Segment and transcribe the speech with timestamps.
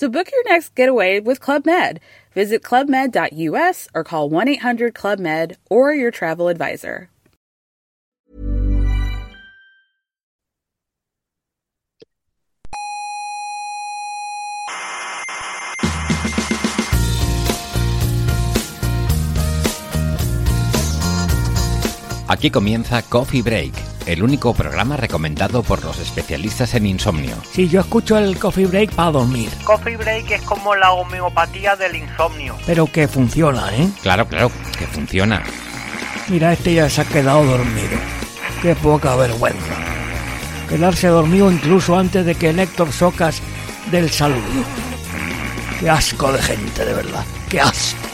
[0.00, 2.00] So book your next getaway with Club Med.
[2.32, 7.10] Visit clubmed.us or call 1 800 Club Med or your travel advisor.
[22.26, 23.74] Aquí comienza Coffee Break,
[24.06, 27.36] el único programa recomendado por los especialistas en insomnio.
[27.52, 29.50] Sí, yo escucho el coffee break para dormir.
[29.64, 32.56] Coffee break es como la homeopatía del insomnio.
[32.66, 33.88] Pero que funciona, ¿eh?
[34.02, 35.42] Claro, claro, que funciona.
[36.28, 37.98] Mira, este ya se ha quedado dormido.
[38.62, 39.74] Qué poca vergüenza.
[40.68, 43.42] Quedarse dormido incluso antes de que el Héctor Socas
[43.90, 44.40] del saludo.
[45.80, 47.24] Qué asco de gente, de verdad.
[47.48, 48.09] Qué asco.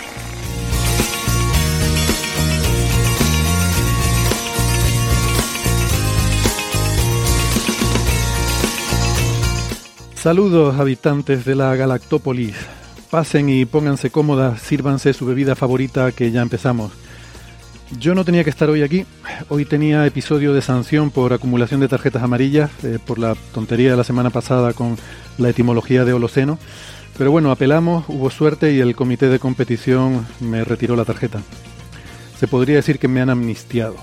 [10.26, 12.56] Saludos habitantes de la Galactópolis.
[13.12, 16.90] Pasen y pónganse cómodas, sírvanse su bebida favorita que ya empezamos.
[18.00, 19.06] Yo no tenía que estar hoy aquí.
[19.48, 23.96] Hoy tenía episodio de sanción por acumulación de tarjetas amarillas, eh, por la tontería de
[23.96, 24.96] la semana pasada con
[25.38, 26.58] la etimología de Holoceno.
[27.16, 31.40] Pero bueno, apelamos, hubo suerte y el comité de competición me retiró la tarjeta.
[32.36, 33.94] Se podría decir que me han amnistiado.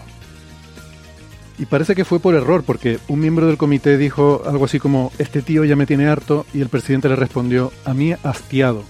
[1.60, 5.12] Y parece que fue por error, porque un miembro del comité dijo algo así como,
[5.20, 8.84] este tío ya me tiene harto, y el presidente le respondió, a mí hastiado.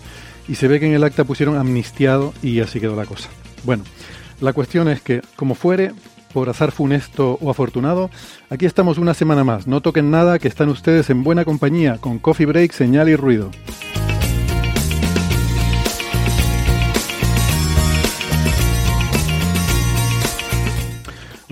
[0.47, 3.29] Y se ve que en el acta pusieron amnistiado y así quedó la cosa.
[3.63, 3.83] Bueno,
[4.41, 5.93] la cuestión es que, como fuere,
[6.33, 8.09] por azar funesto o afortunado,
[8.49, 9.67] aquí estamos una semana más.
[9.67, 13.51] No toquen nada, que están ustedes en buena compañía, con Coffee Break, señal y ruido.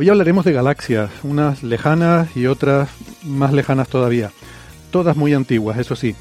[0.02, 2.90] Hoy hablaremos de galaxias, unas lejanas y otras
[3.24, 4.32] más lejanas todavía,
[4.90, 6.16] todas muy antiguas, eso sí,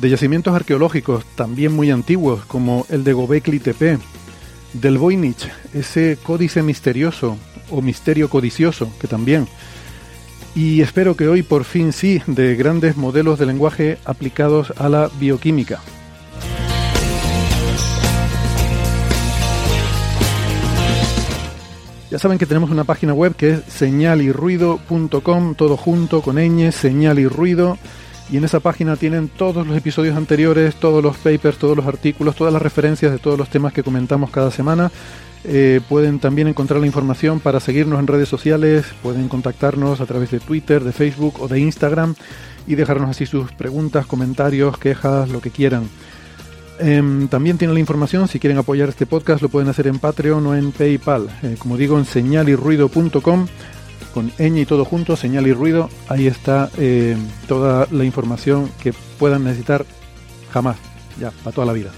[0.00, 3.98] de yacimientos arqueológicos también muy antiguos, como el de Gobekli Tepe,
[4.72, 7.36] del Voynich, ese códice misterioso
[7.72, 9.48] o misterio codicioso, que también.
[10.54, 15.10] Y espero que hoy por fin sí, de grandes modelos de lenguaje aplicados a la
[15.18, 15.80] bioquímica.
[22.10, 27.18] Ya saben que tenemos una página web que es señalirruido.com, todo junto con ñ, señal
[27.18, 27.76] y ruido.
[28.30, 32.34] Y en esa página tienen todos los episodios anteriores, todos los papers, todos los artículos,
[32.34, 34.90] todas las referencias de todos los temas que comentamos cada semana.
[35.44, 40.30] Eh, pueden también encontrar la información para seguirnos en redes sociales, pueden contactarnos a través
[40.30, 42.14] de Twitter, de Facebook o de Instagram
[42.66, 45.88] y dejarnos así sus preguntas, comentarios, quejas, lo que quieran.
[46.80, 50.46] Em, también tienen la información, si quieren apoyar este podcast lo pueden hacer en Patreon
[50.46, 51.28] o en PayPal.
[51.42, 53.46] Eh, como digo, en señalirruido.com,
[54.14, 58.92] con ñ y todo junto, señal y ruido, ahí está eh, toda la información que
[59.18, 59.84] puedan necesitar
[60.52, 60.76] jamás,
[61.20, 61.90] ya, para toda la vida.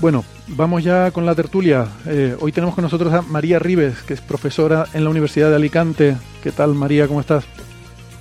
[0.00, 1.88] Bueno, vamos ya con la tertulia.
[2.06, 5.56] Eh, hoy tenemos con nosotros a María Rives, que es profesora en la Universidad de
[5.56, 6.16] Alicante.
[6.42, 7.08] ¿Qué tal, María?
[7.08, 7.44] ¿Cómo estás?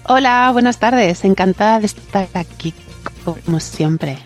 [0.10, 1.24] Hola, buenas tardes.
[1.24, 2.74] Encantada de estar aquí,
[3.46, 4.18] como siempre.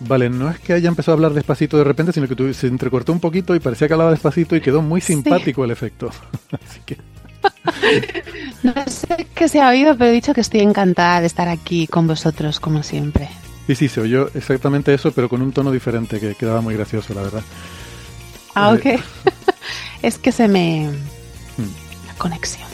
[0.00, 3.12] Vale, no es que haya empezado a hablar despacito de repente, sino que se entrecortó
[3.12, 6.10] un poquito y parecía que hablaba despacito y quedó muy simpático el efecto.
[6.50, 6.98] Así que...
[8.62, 11.86] no sé qué se ha oído, pero he dicho que estoy encantada de estar aquí
[11.86, 13.28] con vosotros, como siempre.
[13.66, 17.14] Sí, sí, se oyó exactamente eso, pero con un tono diferente, que quedaba muy gracioso,
[17.14, 17.42] la verdad.
[18.54, 19.00] Ah, ok.
[20.02, 20.88] es que se me...
[21.56, 22.06] Hmm.
[22.06, 22.73] La conexión.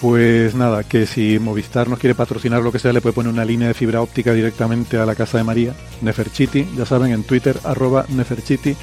[0.00, 3.44] Pues nada, que si Movistar nos quiere patrocinar lo que sea, le puede poner una
[3.44, 7.58] línea de fibra óptica directamente a la casa de María, Neferchiti, ya saben, en Twitter,
[7.64, 8.76] arroba Neferchiti,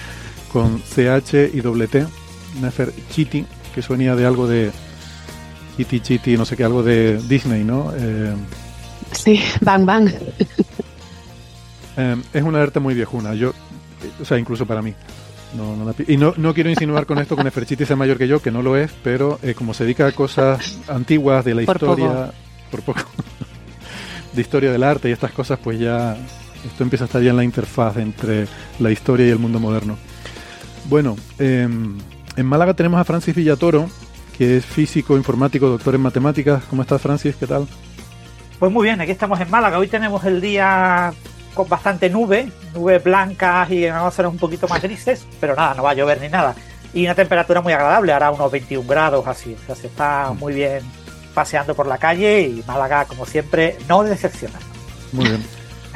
[0.52, 2.06] con CH y doble T,
[2.62, 4.72] Neferchiti, que suena de algo de
[5.78, 7.92] Chiti Chiti, no sé qué, algo de Disney, ¿no?
[7.98, 8.34] Eh,
[9.12, 10.10] sí, Bang Bang.
[11.98, 13.54] eh, es una alerta muy viejuna, yo,
[14.22, 14.94] o sea, incluso para mí.
[15.56, 18.42] No, no y no, no, quiero insinuar con esto que Neferchiti sea mayor que yo,
[18.42, 21.76] que no lo es, pero eh, como se dedica a cosas antiguas de la por
[21.76, 22.34] historia, poco.
[22.72, 23.02] por poco,
[24.34, 26.18] de historia del arte y estas cosas, pues ya
[26.66, 28.48] esto empieza a estar ya en la interfaz entre
[28.80, 29.98] la historia y el mundo moderno.
[30.90, 31.68] Bueno, eh,
[32.36, 33.90] en Málaga tenemos a Francis Villatoro,
[34.38, 36.64] que es físico, informático, doctor en matemáticas.
[36.70, 37.36] ¿Cómo estás, Francis?
[37.36, 37.68] ¿Qué tal?
[38.60, 39.80] Pues muy bien, aquí estamos en Málaga.
[39.80, 41.14] Hoy tenemos el día
[41.56, 45.74] con bastante nube, nubes blancas y en algunas zonas un poquito más grises, pero nada,
[45.74, 46.54] no va a llover ni nada.
[46.94, 49.56] Y una temperatura muy agradable, hará unos 21 grados así.
[49.62, 50.82] O sea, se está muy bien
[51.34, 54.60] paseando por la calle y Málaga, como siempre, no decepciona.
[55.12, 55.44] Muy bien.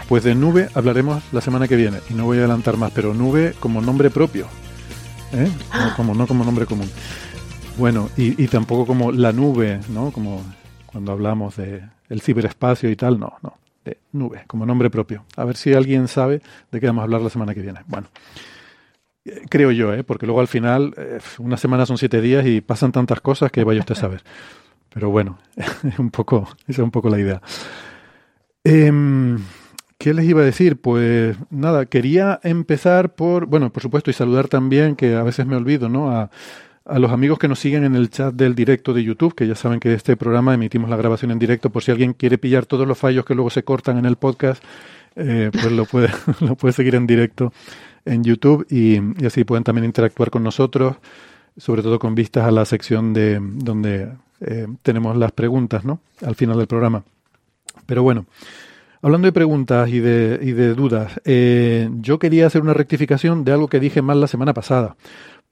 [0.07, 3.13] Pues de nube hablaremos la semana que viene y no voy a adelantar más, pero
[3.13, 4.47] nube como nombre propio,
[5.33, 5.51] ¿eh?
[5.71, 6.89] no, como, no como nombre común.
[7.77, 10.11] Bueno, y, y, tampoco como la nube, ¿no?
[10.11, 10.43] Como
[10.87, 13.53] cuando hablamos de el ciberespacio y tal, no, no,
[14.11, 15.25] nube, como nombre propio.
[15.35, 16.41] A ver si alguien sabe
[16.71, 17.81] de qué vamos a hablar la semana que viene.
[17.87, 18.07] Bueno,
[19.25, 20.03] eh, creo yo, ¿eh?
[20.03, 23.63] porque luego al final eh, una semana son siete días y pasan tantas cosas que
[23.63, 24.23] vaya usted a saber.
[24.89, 25.37] Pero bueno,
[25.83, 27.41] es un poco, esa es un poco la idea.
[28.63, 28.91] Eh,
[29.97, 30.79] ¿Qué les iba a decir?
[30.79, 35.57] Pues nada, quería empezar por, bueno, por supuesto, y saludar también, que a veces me
[35.57, 36.29] olvido, ¿no?
[36.85, 39.55] A los amigos que nos siguen en el chat del directo de YouTube, que ya
[39.55, 42.87] saben que este programa emitimos la grabación en directo, por si alguien quiere pillar todos
[42.87, 44.63] los fallos que luego se cortan en el podcast,
[45.15, 46.09] eh, pues lo puede,
[46.41, 47.53] lo puede seguir en directo
[48.05, 50.97] en YouTube y, así pueden también interactuar con nosotros,
[51.57, 54.09] sobre todo con vistas a la sección de donde
[54.41, 55.99] eh, tenemos las preguntas, ¿no?
[56.25, 57.03] Al final del programa.
[57.85, 58.25] Pero bueno.
[59.01, 63.53] Hablando de preguntas y de, y de dudas, eh, yo quería hacer una rectificación de
[63.53, 64.97] algo que dije mal la semana pasada.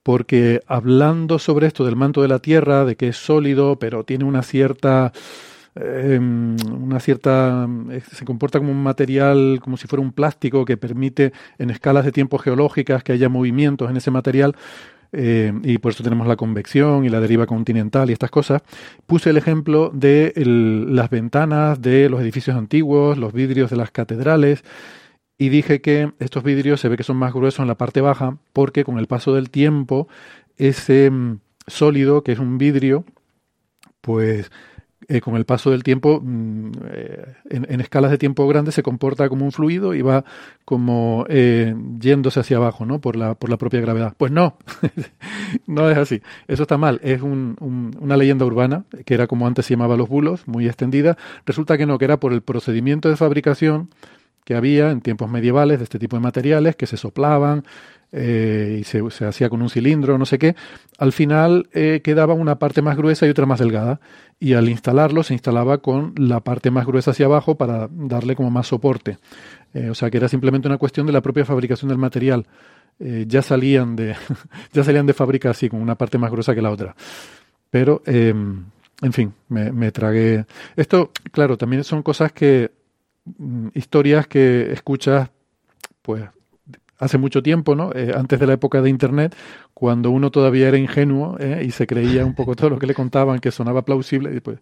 [0.07, 4.23] Porque hablando sobre esto del manto de la Tierra, de que es sólido, pero tiene
[4.23, 5.11] una cierta.
[5.75, 7.67] Eh, una cierta.
[8.13, 12.13] se comporta como un material, como si fuera un plástico que permite en escalas de
[12.13, 14.55] tiempo geológicas que haya movimientos en ese material.
[15.11, 18.61] Eh, y por eso tenemos la convección y la deriva continental y estas cosas,
[19.07, 20.31] puse el ejemplo de
[20.87, 24.63] las ventanas de los edificios antiguos, los vidrios de las catedrales,
[25.37, 28.37] y dije que estos vidrios se ve que son más gruesos en la parte baja
[28.53, 30.07] porque con el paso del tiempo
[30.57, 33.05] ese mm, sólido, que es un vidrio,
[34.01, 34.51] pues
[35.09, 39.29] eh, con el paso del tiempo, mm, eh, en, escalas de tiempo grandes, se comporta
[39.29, 40.25] como un fluido y va
[40.65, 42.99] como eh, yéndose hacia abajo, ¿no?
[42.99, 44.15] Por la, por la propia gravedad.
[44.17, 44.57] Pues no,
[45.67, 46.21] no es así.
[46.47, 46.99] Eso está mal.
[47.03, 51.17] Es un, una leyenda urbana, que era como antes se llamaba los bulos, muy extendida.
[51.45, 53.89] Resulta que no, que era por el procedimiento de fabricación
[54.47, 57.65] que había en tiempos medievales de este tipo de materiales que se soplaban,
[58.13, 60.55] eh, y se, hacía con un cilindro, no sé qué,
[60.97, 63.99] al final eh, quedaba una parte más gruesa y otra más delgada.
[64.39, 68.49] Y al instalarlo se instalaba con la parte más gruesa hacia abajo para darle como
[68.49, 69.17] más soporte.
[69.73, 72.47] Eh, o sea que era simplemente una cuestión de la propia fabricación del material.
[72.99, 74.15] Ya salían de
[74.71, 76.95] ya salían de fábrica así, con una parte más gruesa que la otra.
[77.69, 78.63] Pero, em,
[79.01, 80.45] en fin, me, me tragué.
[80.77, 82.71] Esto, claro, también son cosas que.
[83.37, 85.29] Mm, historias que escuchas,
[86.01, 86.23] pues
[86.99, 87.91] hace mucho tiempo, ¿no?
[87.93, 89.35] Eh, antes de la época de Internet,
[89.73, 91.63] cuando uno todavía era ingenuo ¿eh?
[91.65, 94.59] y se creía un poco todo lo que le contaban, que sonaba plausible, y pues,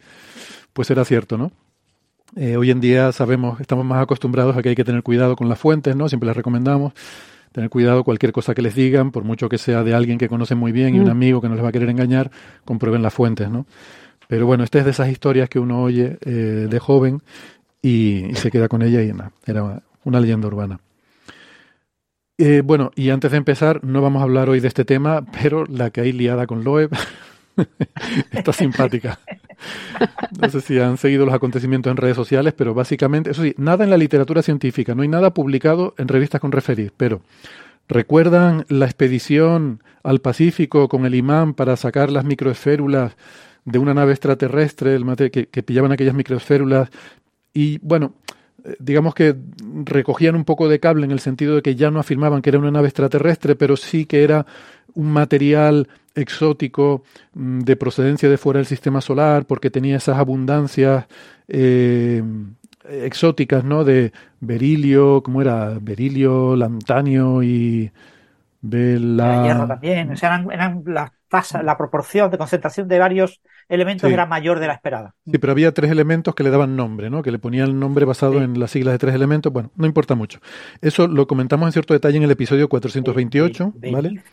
[0.74, 1.52] pues era cierto, ¿no?
[2.36, 5.48] Eh, hoy en día sabemos, estamos más acostumbrados a que hay que tener cuidado con
[5.48, 6.10] las fuentes, ¿no?
[6.10, 6.94] Siempre les recomendamos
[7.54, 10.58] tener cuidado cualquier cosa que les digan, por mucho que sea de alguien que conocen
[10.58, 12.30] muy bien y un amigo que no les va a querer engañar,
[12.66, 13.66] comprueben las fuentes, ¿no?
[14.28, 17.22] Pero bueno, esta es de esas historias que uno oye eh, de joven
[17.86, 20.80] y, se queda con ella y nada, era una leyenda urbana.
[22.40, 25.66] Eh, bueno, y antes de empezar, no vamos a hablar hoy de este tema, pero
[25.66, 26.90] la que hay liada con Loeb
[28.32, 29.20] está simpática.
[30.42, 33.84] No sé si han seguido los acontecimientos en redes sociales, pero básicamente, eso sí, nada
[33.84, 37.22] en la literatura científica, no hay nada publicado en revistas con referir, pero
[37.88, 43.16] ¿recuerdan la expedición al Pacífico con el imán para sacar las microesférulas
[43.64, 46.90] de una nave extraterrestre, el que, que pillaban aquellas microesférulas?
[47.56, 48.14] Y bueno,
[48.80, 49.36] digamos que
[49.86, 52.60] recogían un poco de cable en el sentido de que ya no afirmaban que era
[52.60, 54.46] una nave extraterrestre, pero sí que era
[54.94, 61.06] un material exótico mm, de procedencia de fuera del sistema solar, porque tenía esas abundancias
[61.48, 62.22] eh,
[62.90, 63.86] exóticas, ¿no?
[63.86, 65.78] De berilio, ¿cómo era?
[65.80, 67.90] Berilio, lantanio y
[68.62, 69.44] Bela...
[69.44, 74.08] hierro también, o sea, eran, eran las tasa, la proporción de concentración de varios elementos
[74.08, 74.14] sí.
[74.14, 75.16] era mayor de la esperada.
[75.26, 77.22] Sí, pero había tres elementos que le daban nombre, ¿no?
[77.24, 78.40] Que le ponían nombre basado sí.
[78.40, 79.52] en las siglas de tres elementos.
[79.52, 80.40] Bueno, no importa mucho.
[80.82, 84.24] Eso lo comentamos en cierto detalle en el episodio 428, ¿vale?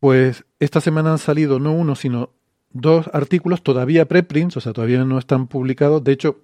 [0.00, 2.30] Pues esta semana han salido no uno, sino
[2.70, 6.02] dos artículos todavía preprints, o sea, todavía no están publicados.
[6.04, 6.40] De hecho,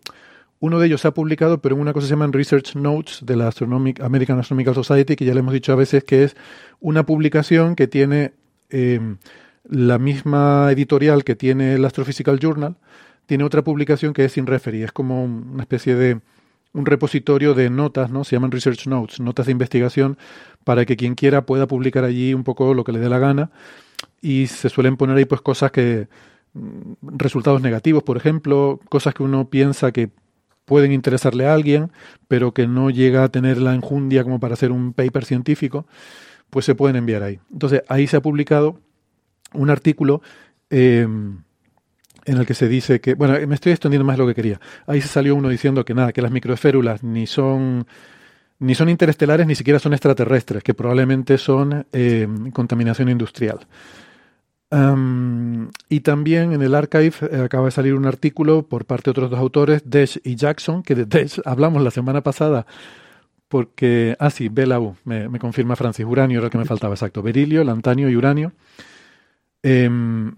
[0.61, 3.37] uno de ellos se ha publicado, pero en una cosa se llaman Research Notes de
[3.37, 6.37] la Astronomic, American Astronomical Society, que ya le hemos dicho a veces que es
[6.81, 8.33] una publicación que tiene
[8.71, 9.17] eh,
[9.69, 12.77] la misma editorial que tiene el Astrophysical Journal,
[13.27, 16.21] tiene otra publicación que es sin referee, es como una especie de
[16.73, 18.25] un repositorio de notas, ¿no?
[18.25, 20.19] Se llaman Research Notes, notas de investigación,
[20.65, 23.51] para que quien quiera pueda publicar allí un poco lo que le dé la gana.
[24.21, 26.09] Y se suelen poner ahí pues cosas que
[27.03, 30.11] resultados negativos, por ejemplo, cosas que uno piensa que
[30.65, 31.91] pueden interesarle a alguien,
[32.29, 35.87] pero que no llega a tener la enjundia como para hacer un paper científico,
[36.51, 37.41] pues se pueden enviar ahí.
[37.53, 38.79] Entonces, ahí se ha publicado
[39.55, 40.23] un artículo
[40.71, 41.07] eh,
[42.29, 44.61] en el que se dice que, bueno, me estoy extendiendo más de lo que quería.
[44.87, 47.87] Ahí se salió uno diciendo que nada, que las microesférulas ni son
[48.61, 53.61] ni son interestelares ni siquiera son extraterrestres, que probablemente son eh, contaminación industrial.
[54.71, 59.11] Um, y también en el archive eh, acaba de salir un artículo por parte de
[59.13, 62.67] otros dos autores, Desch y Jackson, que de Desch hablamos la semana pasada,
[63.49, 67.23] porque, ah sí, Belau, me, me confirma Francis, uranio era el que me faltaba, exacto,
[67.23, 68.53] berilio, lantanio y uranio.
[69.69, 70.37] Um,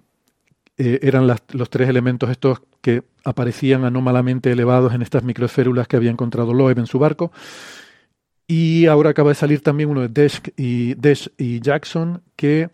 [0.76, 6.10] eh, eran los tres elementos estos que aparecían anómalamente elevados en estas microesférulas que había
[6.10, 7.30] encontrado Loeb en su barco.
[8.46, 12.70] Y ahora acaba de salir también uno de Desch y, Desch y Jackson que,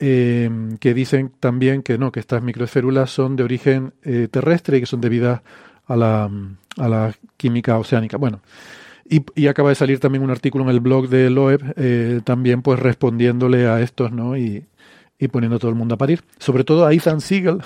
[0.00, 4.80] eh, que dicen también que no, que estas microesférulas son de origen eh, terrestre y
[4.80, 5.40] que son debidas
[5.86, 6.30] a la,
[6.76, 8.16] a la química oceánica.
[8.16, 8.42] Bueno,
[9.08, 12.60] y, y, acaba de salir también un artículo en el blog de Loeb, eh, también
[12.60, 14.36] pues respondiéndole a estos, ¿no?
[14.36, 14.66] Y,
[15.18, 16.22] y poniendo a todo el mundo a parir.
[16.38, 17.58] Sobre todo a Ethan Siegel,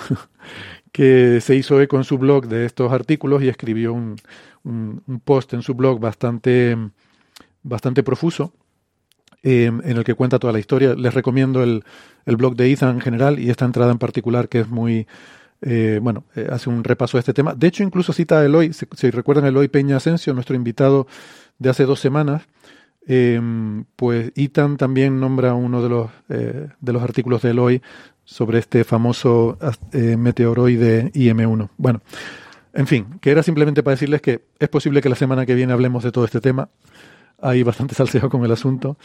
[0.91, 4.15] que se hizo eco en su blog de estos artículos y escribió un,
[4.63, 6.77] un, un post en su blog bastante
[7.63, 8.53] bastante profuso,
[9.41, 10.93] eh, en el que cuenta toda la historia.
[10.93, 11.83] Les recomiendo el,
[12.25, 15.07] el, blog de Ethan en general y esta entrada en particular que es muy,
[15.61, 17.55] eh, bueno, eh, hace un repaso de este tema.
[17.55, 21.07] De hecho, incluso cita a Eloy, si, si recuerdan Eloy Peña Asensio, nuestro invitado
[21.57, 22.43] de hace dos semanas,
[23.95, 27.81] pues Ethan también nombra uno de los, de los artículos de Eloy
[28.23, 29.57] sobre este famoso
[29.91, 31.69] meteoroide IM1.
[31.77, 32.01] Bueno,
[32.73, 35.73] en fin, que era simplemente para decirles que es posible que la semana que viene
[35.73, 36.69] hablemos de todo este tema
[37.39, 38.97] hay bastante salseo con el asunto.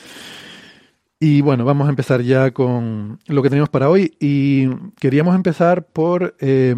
[1.20, 4.16] Y bueno, vamos a empezar ya con lo que tenemos para hoy.
[4.20, 4.68] Y
[5.00, 6.76] queríamos empezar por eh,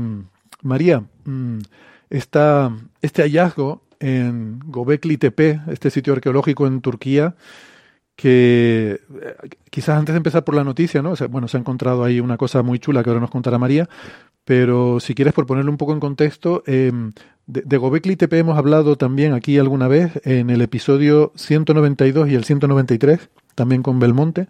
[0.62, 1.59] María, mm,
[2.09, 7.37] esta, este hallazgo en Gobekli Tepe, este sitio arqueológico en Turquía,
[8.16, 9.35] que eh,
[9.71, 11.14] quizás antes de empezar por la noticia, ¿no?
[11.30, 13.88] Bueno, se ha encontrado ahí una cosa muy chula que ahora nos contará María,
[14.45, 16.92] pero si quieres, por ponerlo un poco en contexto, eh,
[17.47, 22.35] de, de Gobekli Tepe hemos hablado también aquí alguna vez en el episodio 192 y
[22.35, 24.49] el 193, también con Belmonte.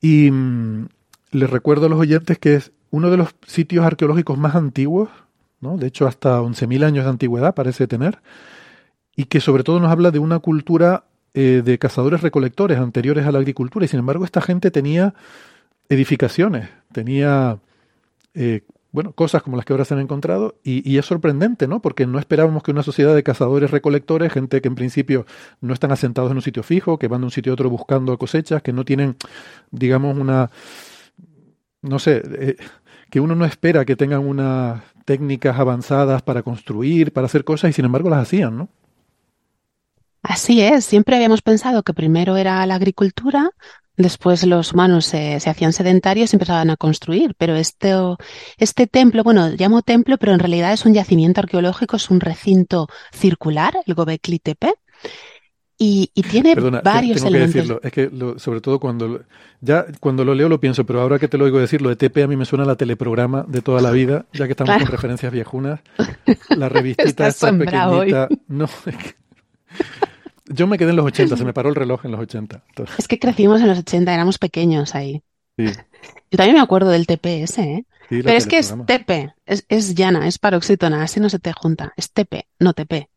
[0.00, 0.86] Y mmm,
[1.32, 5.08] les recuerdo a los oyentes que es uno de los sitios arqueológicos más antiguos,
[5.60, 8.18] de hecho hasta 11.000 años de antigüedad parece tener,
[9.16, 13.32] y que sobre todo nos habla de una cultura eh, de cazadores recolectores anteriores a
[13.32, 15.14] la agricultura, y sin embargo esta gente tenía
[15.88, 17.58] edificaciones, tenía
[18.34, 18.62] eh,
[18.92, 21.80] bueno, cosas como las que ahora se han encontrado, y, y, es sorprendente, ¿no?
[21.80, 25.26] Porque no esperábamos que una sociedad de cazadores recolectores, gente que en principio
[25.60, 28.16] no están asentados en un sitio fijo, que van de un sitio a otro buscando
[28.18, 29.16] cosechas, que no tienen,
[29.70, 30.50] digamos, una,
[31.82, 32.56] no sé, eh,
[33.10, 37.72] que uno no espera que tengan unas técnicas avanzadas para construir, para hacer cosas, y
[37.72, 38.68] sin embargo las hacían, ¿no?
[40.22, 43.50] Así es, siempre habíamos pensado que primero era la agricultura,
[44.00, 47.92] Después los humanos se, se, hacían sedentarios y empezaban a construir, pero este,
[48.56, 52.88] este templo, bueno, llamo templo, pero en realidad es un yacimiento arqueológico, es un recinto
[53.12, 54.72] circular, el Gobekli Tepe,
[55.82, 57.54] y, y tiene Perdona, varios tengo elementos.
[57.54, 59.22] Que decirlo, es que lo, sobre todo cuando
[59.62, 61.96] ya cuando lo leo lo pienso, pero ahora que te lo oigo decir, lo de
[61.96, 64.68] TP a mí me suena a la teleprograma de toda la vida, ya que estamos
[64.68, 64.84] Claro.
[64.84, 65.80] con referencias viejunas.
[66.56, 68.28] La revistita esta pequeñita.
[68.46, 69.14] No, es que
[70.52, 72.62] yo me quedé en los 80, se me paró el reloj en los 80.
[72.68, 75.22] Entonces, Es que crecimos en los 80, éramos pequeños ahí.
[75.56, 75.64] sí,
[76.30, 77.84] Yo también me acuerdo del TPS, ¿eh?
[78.08, 78.74] sí, Pero es que es.
[78.86, 81.92] TP, es, es llana, es paroxítona, así no se te junta.
[81.96, 83.08] Es TP, no TP.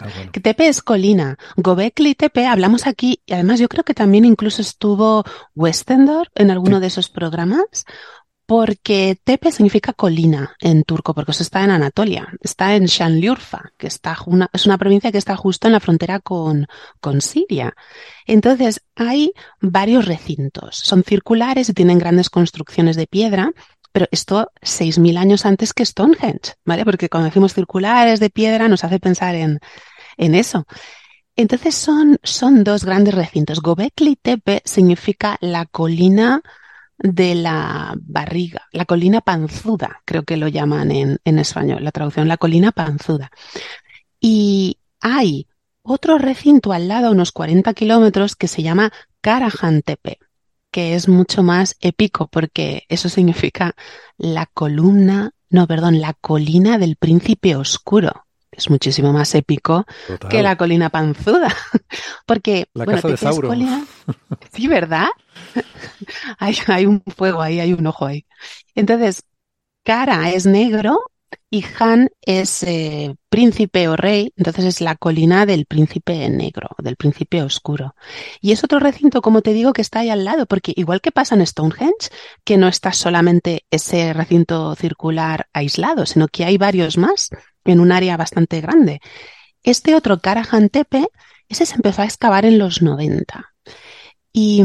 [0.00, 0.32] Bueno.
[0.32, 1.36] Que Tepe es colina.
[1.56, 6.76] Gobekli Tepe, hablamos aquí, y además yo creo que también incluso estuvo Westendor en alguno
[6.76, 6.80] Sí.
[6.80, 7.84] de esos programas,
[8.46, 13.86] porque Tepe significa colina en turco, porque eso está en Anatolia, está en Şanlıurfa, que
[13.86, 16.66] está una, es una provincia que está justo en la frontera con,
[17.00, 17.74] con Siria.
[18.26, 23.52] Entonces, hay varios recintos, son circulares y tienen grandes construcciones de piedra,
[23.92, 26.84] pero esto 6.000 años antes que Stonehenge, ¿vale?
[26.84, 29.60] Porque cuando decimos circulares de piedra nos hace pensar en,
[30.16, 30.66] en eso.
[31.36, 33.60] Entonces son, son dos grandes recintos.
[33.60, 36.42] Gobekli Tepe significa la colina
[36.98, 42.28] de la barriga, la colina panzuda, creo que lo llaman en, en español, la traducción,
[42.28, 43.30] la colina panzuda.
[44.20, 45.46] Y hay
[45.82, 48.92] otro recinto al lado, unos 40 kilómetros, que se llama
[49.22, 50.18] Karahan Tepe,
[50.70, 53.74] que es mucho más épico porque eso significa
[54.16, 58.26] la columna, no, perdón, la colina del príncipe oscuro.
[58.52, 60.28] Es muchísimo más épico Total.
[60.30, 61.54] que la colina panzuda.
[62.26, 63.50] Porque, La bueno, casa de Sauron.
[63.52, 63.86] colina-
[64.52, 65.06] Sí, ¿verdad?
[66.38, 68.26] hay, hay un fuego ahí, hay un ojo ahí.
[68.74, 69.22] Entonces,
[69.84, 71.00] cara es negro
[71.50, 76.96] y Han es eh, príncipe o rey, entonces es la colina del príncipe negro, del
[76.96, 77.94] príncipe oscuro.
[78.40, 81.12] Y es otro recinto, como te digo, que está ahí al lado, porque igual que
[81.12, 82.10] pasa en Stonehenge,
[82.44, 87.30] que no está solamente ese recinto circular aislado, sino que hay varios más
[87.64, 89.00] en un área bastante grande.
[89.62, 91.08] Este otro Karahan Tepe,
[91.48, 93.54] ese se empezó a excavar en los 90
[94.32, 94.64] y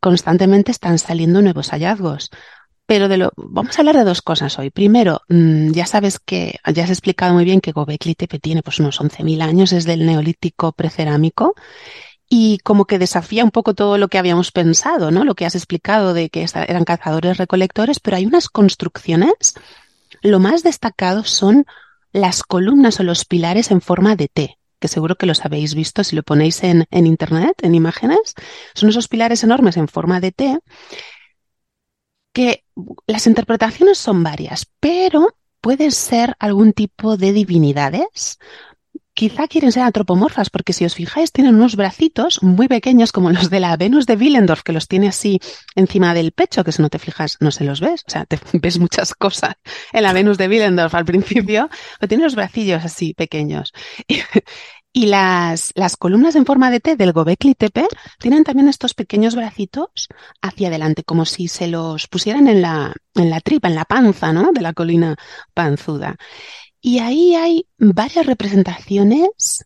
[0.00, 2.30] constantemente están saliendo nuevos hallazgos.
[2.86, 4.70] Pero de lo, vamos a hablar de dos cosas hoy.
[4.70, 8.78] Primero, mm, ya sabes que, ya has explicado muy bien que Gobekli Tepe tiene pues
[8.78, 11.54] unos 11.000 años, es del neolítico precerámico
[12.28, 15.24] y como que desafía un poco todo lo que habíamos pensado, ¿no?
[15.24, 19.54] Lo que has explicado de que eran cazadores recolectores, pero hay unas construcciones,
[20.22, 21.64] lo más destacado son
[22.12, 26.02] las columnas o los pilares en forma de T, que seguro que los habéis visto
[26.04, 28.34] si lo ponéis en, en internet, en imágenes.
[28.74, 30.58] Son esos pilares enormes en forma de T
[32.34, 32.64] que
[33.06, 35.28] las interpretaciones son varias, pero
[35.62, 38.38] pueden ser algún tipo de divinidades.
[39.14, 43.48] Quizá quieren ser antropomorfas, porque si os fijáis, tienen unos bracitos muy pequeños, como los
[43.48, 45.38] de la Venus de Willendorf, que los tiene así
[45.76, 48.02] encima del pecho, que si no te fijas, no se los ves.
[48.08, 49.54] O sea, te ves muchas cosas
[49.92, 53.72] en la Venus de Willendorf al principio, pero tiene los bracillos así pequeños.
[54.94, 57.88] las, las columnas en forma de T del Gobekli Tepe
[58.20, 60.08] tienen también estos pequeños bracitos
[60.40, 64.32] hacia adelante, como si se los pusieran en la, en la tripa, en la panza,
[64.32, 64.52] ¿no?
[64.52, 65.16] De la colina
[65.52, 66.16] panzuda.
[66.80, 69.64] Y ahí hay varias representaciones,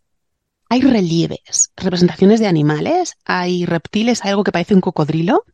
[0.71, 5.45] hay relieves, representaciones de animales, hay reptiles, hay algo que parece un cocodrilo,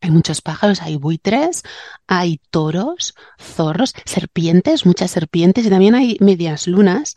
[0.00, 1.62] hay muchos pájaros, hay buitres,
[2.06, 7.14] hay toros, zorros, serpientes, muchas serpientes y también hay medias lunas.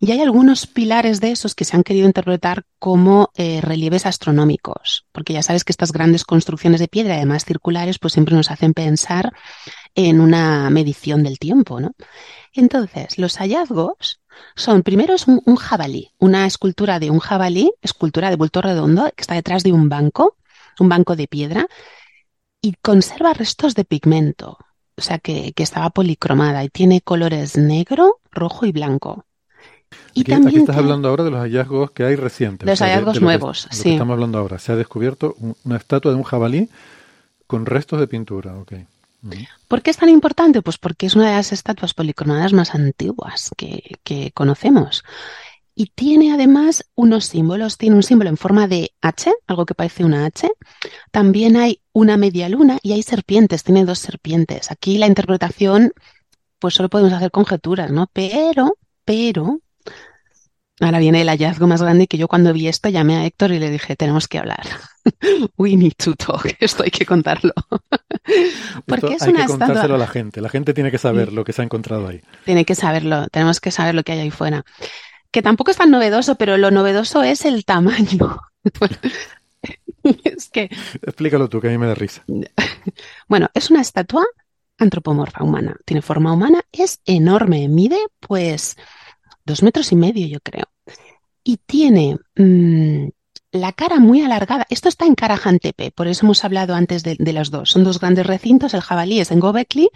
[0.00, 5.06] Y hay algunos pilares de esos que se han querido interpretar como eh, relieves astronómicos,
[5.12, 8.72] porque ya sabes que estas grandes construcciones de piedra, además circulares, pues siempre nos hacen
[8.72, 9.32] pensar
[9.94, 11.94] en una medición del tiempo, ¿no?
[12.52, 14.20] Entonces, los hallazgos
[14.54, 19.04] son, primero es un, un jabalí, una escultura de un jabalí, escultura de bulto redondo,
[19.14, 20.36] que está detrás de un banco,
[20.78, 21.66] un banco de piedra,
[22.66, 24.58] y conserva restos de pigmento,
[24.96, 29.24] o sea que, estaba policromada y tiene colores negro, rojo y blanco.
[30.14, 32.66] Y aquí, también estás hablando ahora de los hallazgos que hay recientes.
[32.66, 33.92] Los hallazgos nuevos, sí.
[33.92, 34.58] estamos hablando ahora.
[34.58, 36.68] Se ha descubierto una estatua de un jabalí
[37.46, 38.56] con restos de pintura.
[38.56, 38.84] Okay.
[39.68, 40.60] ¿Por qué es tan importante?
[40.60, 45.04] Pues porque es una de las estatuas policromadas más antiguas que, que conocemos
[45.78, 47.76] y tiene además unos símbolos.
[47.76, 50.50] Tiene un símbolo en forma de H, algo que parece una H.
[51.10, 54.70] También hay una media luna y hay serpientes, tiene dos serpientes.
[54.70, 55.92] Aquí la interpretación,
[56.58, 58.08] pues solo podemos hacer conjeturas, ¿no?
[58.14, 59.60] Pero, pero,
[60.80, 63.58] ahora viene el hallazgo más grande que yo cuando vi esto llamé a Héctor y
[63.58, 64.66] le dije, tenemos que hablar.
[65.58, 66.56] We need to talk.
[66.58, 67.52] Esto hay que contarlo.
[68.86, 70.40] Porque es hay que contárselo a la gente.
[70.40, 72.22] La gente tiene que saber lo que se ha encontrado ahí.
[72.46, 73.28] Tiene que saberlo.
[73.28, 74.64] Tenemos que saber lo que hay ahí fuera
[75.30, 78.38] que tampoco es tan novedoso, pero lo novedoso es el tamaño.
[80.24, 80.70] es que...
[81.02, 82.24] Explícalo tú, que a mí me da risa.
[83.28, 84.24] Bueno, es una estatua
[84.78, 85.76] antropomorfa humana.
[85.84, 88.76] Tiene forma humana, es enorme, mide pues
[89.44, 90.66] dos metros y medio, yo creo.
[91.42, 93.08] Y tiene mm,
[93.56, 94.66] la cara muy alargada.
[94.70, 97.70] Esto está en Karajantepe, por eso hemos hablado antes de, los dos.
[97.70, 99.88] Son dos grandes recintos, el jabalí es en Gobekli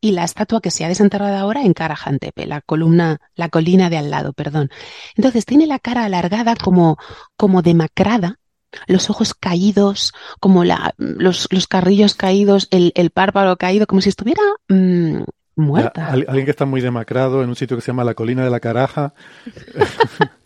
[0.00, 3.98] y la estatua que se ha desenterrado ahora en Karajantepe, la columna, la colina de
[3.98, 4.70] al lado, perdón.
[5.16, 6.96] Entonces tiene la cara alargada como,
[7.36, 8.38] como demacrada,
[8.86, 14.10] los ojos caídos, como la, los, los carrillos caídos, el, el, párpado caído, como si
[14.10, 15.22] estuviera mm,
[15.56, 16.08] muerta.
[16.08, 18.60] alguien que está muy demacrado en un sitio que se llama la colina de la
[18.60, 19.14] caraja.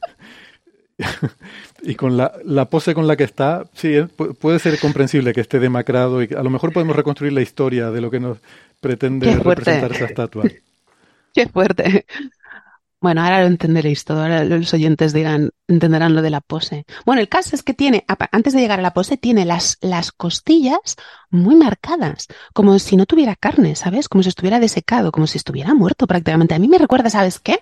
[1.82, 5.40] y con la, la, pose con la que está, sí, eh, puede ser comprensible que
[5.40, 8.38] esté demacrado y a lo mejor podemos reconstruir la historia de lo que nos
[8.80, 10.44] pretende representar esa estatua.
[11.34, 12.06] Qué fuerte.
[13.00, 16.84] Bueno, ahora lo entenderéis todo, ahora los oyentes dirán, entenderán lo de la pose.
[17.06, 20.12] Bueno, el caso es que tiene, antes de llegar a la pose, tiene las, las
[20.12, 20.96] costillas
[21.30, 24.06] muy marcadas, como si no tuviera carne, ¿sabes?
[24.10, 26.54] Como si estuviera desecado, como si estuviera muerto prácticamente.
[26.54, 27.60] A mí me recuerda, ¿sabes qué?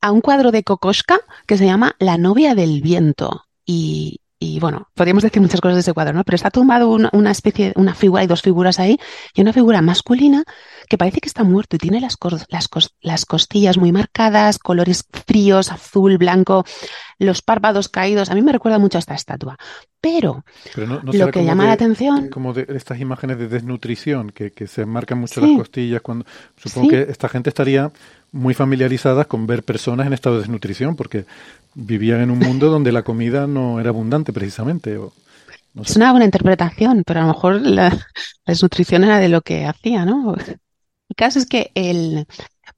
[0.00, 3.44] A un cuadro de Kokoschka que se llama La novia del viento.
[3.64, 6.24] Y, y bueno, podríamos decir muchas cosas de ese cuadro, ¿no?
[6.24, 8.98] Pero está tumbado una, una especie, una figura, hay dos figuras ahí,
[9.34, 10.44] y una figura masculina
[10.90, 12.16] que parece que está muerto y tiene las,
[12.48, 12.68] las,
[13.00, 16.64] las costillas muy marcadas, colores fríos, azul, blanco,
[17.20, 18.28] los párpados caídos.
[18.28, 19.56] A mí me recuerda mucho a esta estatua.
[20.00, 22.28] Pero, lo que llama la atención.
[22.28, 26.02] Como de estas imágenes de desnutrición, que, que se marcan mucho las costillas.
[26.02, 26.26] cuando
[26.56, 27.92] Supongo que esta gente estaría
[28.32, 31.24] muy familiarizadas con ver personas en estado de desnutrición, porque
[31.74, 34.98] vivían en un mundo donde la comida no era abundante precisamente.
[35.80, 37.96] Es una buena interpretación, pero a lo mejor la,
[38.44, 40.34] desnutrición era de lo que hacía, ¿no?
[41.10, 42.26] El caso es que el,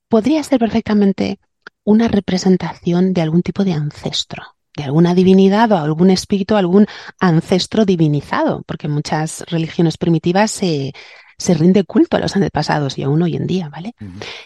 [0.09, 1.39] podría ser perfectamente
[1.85, 4.43] una representación de algún tipo de ancestro,
[4.75, 6.87] de alguna divinidad o algún espíritu, algún
[7.21, 10.95] ancestro divinizado, porque muchas religiones primitivas se,
[11.39, 13.95] se rinde culto a los antepasados y aún hoy en día, ¿vale?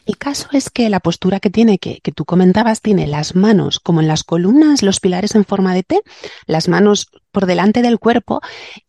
[0.07, 3.81] El caso es que la postura que tiene, que, que, tú comentabas, tiene las manos
[3.81, 6.01] como en las columnas, los pilares en forma de T,
[6.46, 8.40] las manos por delante del cuerpo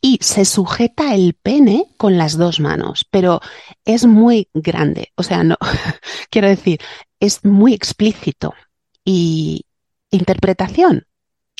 [0.02, 3.42] y se sujeta el pene con las dos manos, pero
[3.84, 5.58] es muy grande, o sea, no,
[6.30, 6.80] quiero decir,
[7.20, 8.54] es muy explícito
[9.04, 9.66] y
[10.12, 11.06] interpretación.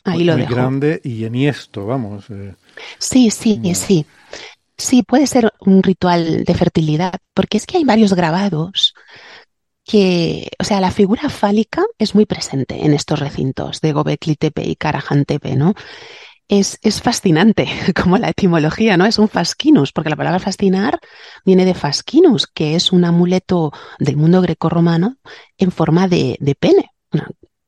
[0.04, 0.56] Ahí lo muy dejo.
[0.56, 2.30] grande y enhiesto, vamos.
[2.30, 2.54] Eh.
[2.98, 3.76] Sí, sí, No.
[3.76, 4.06] sí.
[4.78, 8.94] Sí, puede ser un ritual de fertilidad, porque es que hay varios grabados
[9.86, 14.64] que, o sea, la figura fálica es muy presente en estos recintos de Gobekli Tepe
[14.68, 15.74] y Karahan Tepe, ¿no?
[16.50, 17.68] Es, es fascinante,
[18.04, 19.06] como la etimología, ¿no?
[19.06, 21.00] Es un fascinus, porque la palabra fascinar
[21.46, 25.18] viene de fascinus, que es un amuleto del mundo grecorromano
[25.58, 26.92] en forma de, de pene,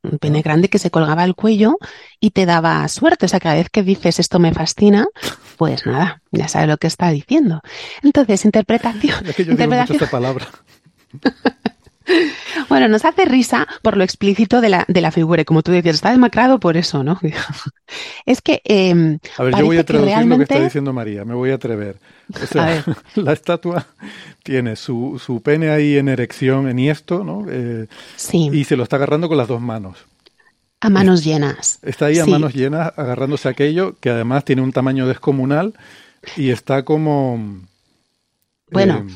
[0.03, 1.77] un pene grande que se colgaba al cuello
[2.19, 3.25] y te daba suerte.
[3.25, 5.07] O sea, cada vez que dices esto me fascina,
[5.57, 7.61] pues nada, ya sabes lo que está diciendo.
[8.03, 9.25] Entonces, interpretación.
[9.27, 10.47] Es que yo digo mucho interpretación- esta palabra.
[12.69, 15.41] Bueno, nos hace risa por lo explícito de la, de la figura.
[15.41, 17.19] Y como tú decías, está demacrado por eso, ¿no?
[18.25, 20.93] Es que eh, A ver, yo voy a que traducir lo que realmente- está diciendo
[20.93, 21.97] María, me voy a atrever.
[22.41, 22.83] O sea,
[23.15, 23.87] la estatua
[24.43, 27.45] tiene su, su pene ahí en erección, enhiesto, ¿no?
[27.49, 29.97] Eh, sí, y se lo está agarrando con las dos manos.
[30.81, 31.79] a manos llenas.
[31.81, 32.31] Está ahí a Sí.
[32.31, 35.73] manos llenas agarrándose aquello que además tiene un tamaño descomunal
[36.37, 37.59] y está como...
[38.71, 39.13] Bueno, eh,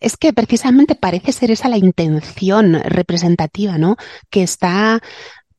[0.00, 3.96] Es que precisamente parece ser esa la intención representativa, ¿no?
[4.30, 5.00] Que está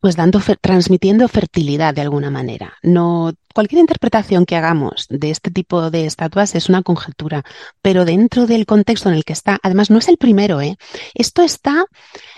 [0.05, 2.77] pues dando, transmitiendo fertilidad de alguna manera.
[2.83, 7.43] No, cualquier interpretación que hagamos de este tipo de estatuas es una conjetura,
[7.81, 10.77] pero dentro del contexto en el que está, además no es el primero, ¿eh?
[11.15, 11.85] Esto está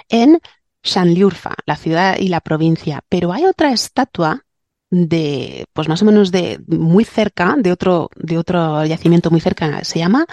[0.07, 0.39] en
[0.81, 4.45] Shanliurfa, la ciudad y la provincia, pero hay otra estatua
[4.89, 9.83] de, pues más o menos de muy cerca, de otro, de otro yacimiento muy cerca,
[9.83, 10.25] se llama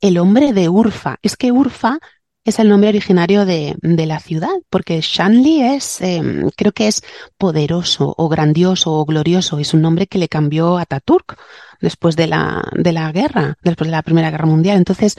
[0.00, 1.18] el hombre de Urfa.
[1.22, 1.98] Es que Urfa
[2.44, 6.22] es el nombre originario de, la ciudad, porque Shanli es, eh,
[6.56, 7.02] creo que es
[7.36, 9.58] poderoso o grandioso o glorioso.
[9.58, 11.38] Es un nombre que le cambió a Ataturk
[11.80, 14.78] después de la, de la guerra, después de la Primera Guerra Mundial.
[14.78, 15.16] Entonces,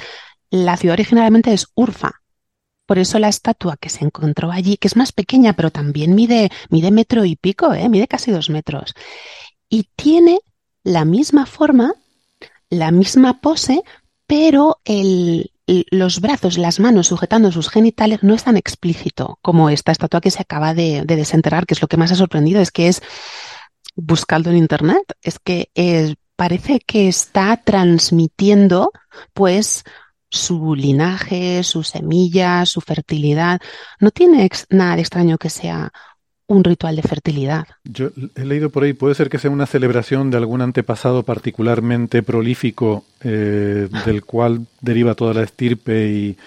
[0.50, 2.22] la ciudad originalmente es Urfa.
[2.86, 6.52] Por eso la estatua que se encontró allí, que es más pequeña, pero también mide,
[6.70, 7.88] mide metro y pico, ¿eh?
[7.88, 8.94] mide casi dos metros.
[9.70, 10.40] Y tiene
[10.84, 11.94] la misma forma,
[12.70, 13.84] la misma pose,
[14.32, 14.80] pero
[15.92, 20.32] los brazos, las manos sujetando sus genitales no es tan explícito como esta estatua que
[20.32, 23.02] se acaba de, de desenterrar, que es lo que más ha sorprendido, es que es,
[23.94, 28.94] buscando en internet, es que es- parece que está transmitiendo,
[29.34, 29.84] pues,
[30.30, 33.60] su linaje, sus semillas, su fertilidad.
[34.00, 35.92] No tiene nada de extraño que sea
[36.52, 37.66] un ritual de fertilidad.
[37.84, 42.24] Yo he leído por ahí, puede ser que sea una celebración de algún antepasado particularmente
[42.24, 46.38] prolífico, eh, del cual deriva toda la estirpe y,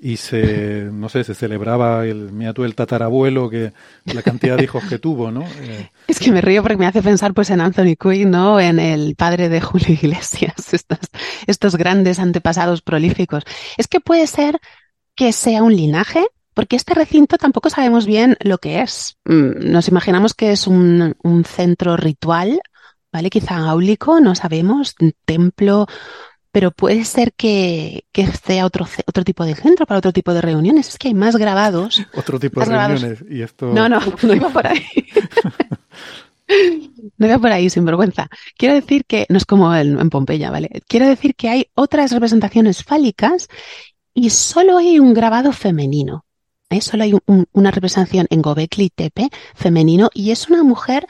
[0.00, 3.72] y se, no sé, se celebraba el, mira tú, el tatarabuelo, que
[4.06, 5.44] la cantidad de hijos que tuvo, ¿no?
[5.60, 8.58] Eh, Es que me río porque me hace pensar pues en Anthony Quinn, ¿no?
[8.58, 10.98] En el padre de Julio Iglesias, estos,
[11.46, 13.44] estos grandes antepasados prolíficos.
[13.78, 14.58] Es que puede ser
[15.14, 19.16] que sea un linaje, porque este recinto tampoco sabemos bien lo que es.
[19.24, 22.60] Mm, Nos imaginamos que es un, un centro ritual,
[23.12, 23.30] ¿vale?
[23.30, 25.86] Quizá áulico, no sabemos, un templo,
[26.52, 30.42] pero puede ser que, que sea otro, otro tipo de centro para otro tipo de
[30.42, 30.88] reuniones.
[30.88, 32.02] Es que hay más grabados.
[32.14, 33.24] otro tipo de reuniones.
[33.28, 34.84] Y esto, No, no, no iba por ahí.
[37.16, 38.28] No iba por ahí, sin vergüenza.
[38.58, 40.68] Quiero decir que, no es como en, en Pompeya, ¿vale?
[40.86, 43.48] Quiero decir que hay otras representaciones fálicas
[44.12, 46.26] y solo hay un grabado femenino.
[46.72, 46.80] ¿Eh?
[46.80, 51.06] Solo hay un- un- una representación en Gobekli Tepe femenino y es una mujer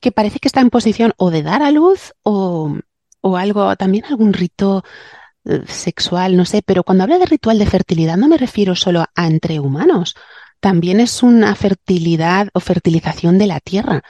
[0.00, 2.76] que parece que está en posición o de dar a luz o,
[3.20, 4.82] o algo, también algún rito
[5.44, 9.04] eh, sexual, no sé, pero cuando hablo de ritual de fertilidad no me refiero solo
[9.14, 10.14] a entre humanos,
[10.60, 14.02] también es una fertilidad o fertilización de la tierra,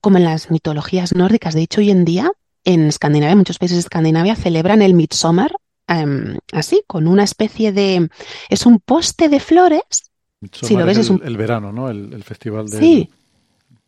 [0.00, 1.54] como en las mitologías nórdicas.
[1.54, 2.30] De hecho, hoy en día
[2.64, 5.52] en Escandinavia, muchos países de Escandinavia celebran el Midsummer
[5.86, 8.08] em, así, con una especie de...
[8.48, 9.82] Es un poste de flores.
[10.44, 11.88] Midsommar si lo ves, es es el, un- el verano, ¿no?
[11.90, 12.78] El, el festival de...
[12.78, 13.10] Sí,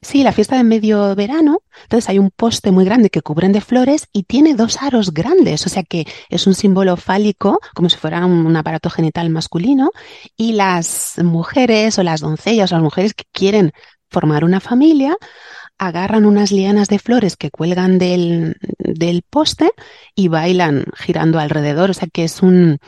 [0.02, 1.62] sí, la fiesta de medio verano.
[1.84, 5.66] Entonces hay un poste muy grande que cubren de flores y tiene dos aros grandes,
[5.66, 9.90] o sea que es un símbolo fálico, como si fuera un, un aparato genital masculino.
[10.36, 13.72] Y las mujeres o las doncellas o las mujeres que quieren
[14.10, 15.16] formar una familia
[15.78, 19.72] agarran unas lianas de flores que cuelgan del, del poste
[20.14, 21.90] y bailan girando alrededor.
[21.90, 22.78] O sea que es un,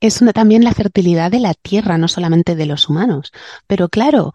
[0.00, 3.32] es también la fertilidad de la tierra, no solamente de los humanos.
[3.66, 4.32] Pero claro,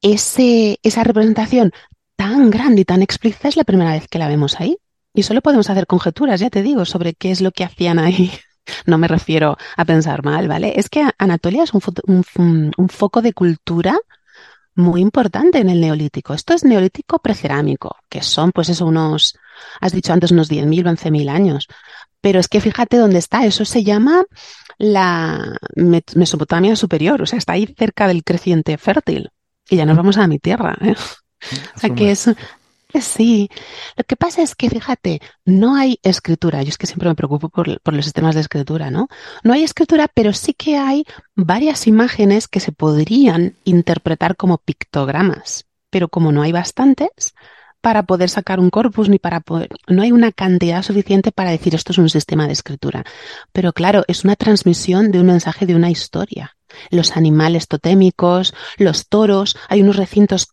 [0.00, 1.72] ese, esa representación
[2.16, 4.76] tan grande y tan explícita es la primera vez que la vemos ahí.
[5.14, 8.30] Y solo podemos hacer conjeturas, ya te digo, sobre qué es lo que hacían ahí.
[8.86, 10.74] No me refiero a pensar mal, ¿vale?
[10.76, 11.82] Es que Anatolia es un,
[12.36, 13.98] un, un foco de cultura
[14.74, 16.34] muy importante en el neolítico.
[16.34, 19.36] Esto es neolítico precerámico, que son, pues eso, unos,
[19.80, 21.68] has dicho antes, unos 10.000, 11.000 años.
[22.20, 23.44] Pero es que fíjate dónde está.
[23.44, 24.24] Eso se llama
[24.82, 29.30] la Mesopotamia superior, o sea, está ahí cerca del creciente fértil.
[29.70, 30.76] Y ya nos vamos a mi tierra.
[30.80, 30.94] ¿eh?
[31.74, 32.30] O sea, que es,
[33.00, 33.48] Sí,
[33.96, 36.62] lo que pasa es que, fíjate, no hay escritura.
[36.62, 39.08] Yo es que siempre me preocupo por, por, los sistemas de escritura, ¿no?
[39.42, 45.64] No hay escritura, pero sí que hay varias imágenes que se podrían interpretar como pictogramas.
[45.90, 47.34] Pero como no hay bastantes
[47.82, 51.74] para poder sacar un corpus ni para poder, no hay una cantidad suficiente para decir
[51.74, 53.04] esto es un sistema de escritura.
[53.52, 56.56] Pero claro, es una transmisión de un mensaje de una historia.
[56.90, 60.48] Los animales totémicos, los toros, hay unos recintos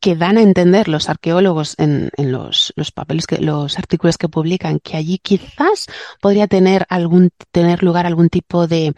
[0.00, 4.28] que dan a entender los arqueólogos en, en los, los, papeles que, los artículos que
[4.28, 5.86] publican, que allí quizás
[6.20, 8.94] podría tener algún, tener lugar algún tipo de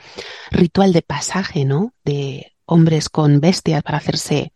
[0.50, 1.94] ritual de pasaje, ¿no?
[2.04, 4.52] De hombres con bestias para hacerse,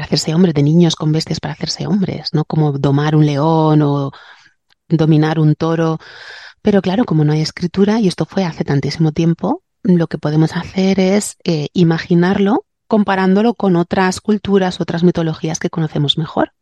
[0.00, 2.46] para hacerse hombres, de niños con bestias para hacerse hombres, ¿no?
[2.46, 4.12] Como domar un león o
[4.88, 5.98] dominar un toro.
[6.62, 10.56] Pero claro, como no hay escritura, y esto fue hace tantísimo tiempo, lo que podemos
[10.56, 16.52] hacer es eh, imaginarlo comparándolo con otras culturas, otras mitologías que conocemos mejor.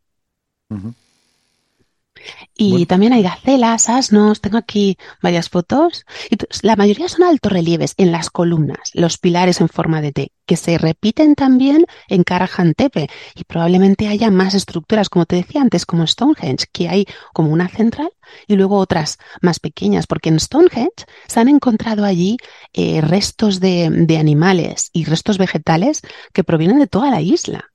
[2.57, 6.05] Y también hay gacelas, asnos, tengo aquí varias fotos.
[6.31, 10.57] Y la mayoría son altorrelieves en las columnas, los pilares en forma de T, que
[10.57, 13.09] se repiten también en Karajantepe.
[13.35, 17.69] Y probablemente haya más estructuras, como te decía antes, como Stonehenge, que hay como una
[17.69, 18.11] central
[18.47, 22.37] y luego otras más pequeñas, porque en Stonehenge se han encontrado allí
[22.73, 26.03] eh, restos de, de animales y restos vegetales
[26.33, 27.71] que provienen de toda la isla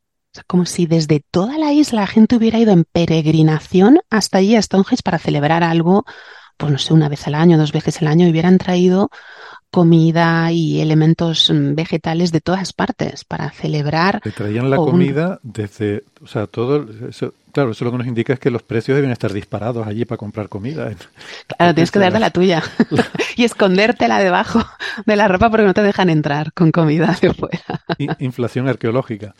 [0.47, 4.61] como si desde toda la isla la gente hubiera ido en peregrinación hasta allí a
[4.61, 6.05] Stonehenge para celebrar algo,
[6.57, 9.09] pues no sé, una vez al año, dos veces al año, y hubieran traído
[9.71, 14.21] comida y elementos mm, vegetales de todas partes para celebrar.
[14.23, 16.85] Le traían la comida desde, o sea, todo,
[17.53, 20.17] claro, eso lo que nos indica es que los precios deben estar disparados allí para
[20.17, 20.91] comprar comida.
[21.47, 22.63] Claro, tienes que darte la tuya
[23.37, 24.61] y escondértela debajo
[25.05, 27.83] de la ropa porque no te dejan entrar con comida de fuera.
[28.19, 29.35] Inflación arqueológica.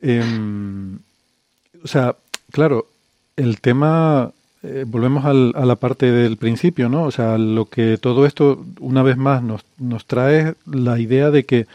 [0.00, 0.98] Em,
[1.84, 2.16] o sea,
[2.50, 2.88] claro,
[3.36, 7.02] el tema, eh, volvemos al, a la parte del principio, ¿no?
[7.02, 11.44] O sea, lo que todo esto, una vez más, nos, nos trae la idea de
[11.44, 11.66] que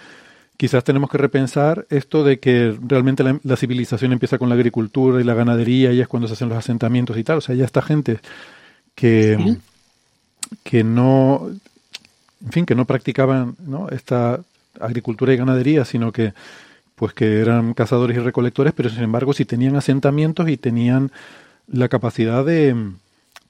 [0.57, 5.23] quizás tenemos que repensar esto de que realmente la, civilización empieza con la agricultura y
[5.23, 7.39] la ganadería y es cuando se hacen los asentamientos y tal.
[7.39, 8.19] O sea, ya esta gente
[8.95, 9.57] que,
[10.63, 11.49] que no,
[12.45, 13.89] en fin, que no practicaban ¿no?
[13.89, 14.39] esta
[14.79, 16.33] agricultura y ganadería, sino que
[16.95, 21.11] pues que eran cazadores y recolectores, pero sin embargo sí tenían asentamientos y tenían
[21.67, 22.95] la capacidad de mm,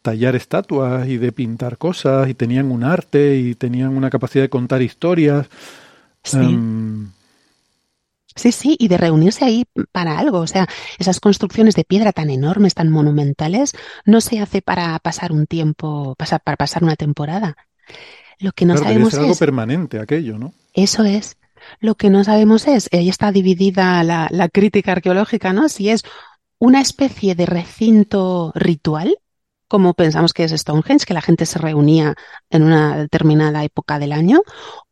[0.01, 4.49] tallar estatuas y de pintar cosas y tenían un arte y tenían una capacidad de
[4.49, 5.47] contar historias.
[6.23, 6.37] Sí.
[6.37, 7.11] Em,
[8.35, 10.39] sí, sí, y de reunirse ahí para algo.
[10.39, 10.67] O sea,
[10.99, 13.73] esas construcciones de piedra tan enormes, tan monumentales,
[14.05, 17.55] no se hace para pasar un tiempo, pasar, para pasar una temporada.
[18.39, 20.53] Lo que no sabemos es algo permanente aquello, ¿no?
[20.73, 21.37] Eso es.
[21.79, 25.69] Lo que no sabemos es, ahí está dividida la, la crítica arqueológica, ¿no?
[25.69, 26.03] Si es
[26.59, 29.17] una especie de recinto ritual,
[29.73, 32.13] como pensamos que es Stonehenge, que la gente se reunía
[32.51, 34.43] en una determinada época del año,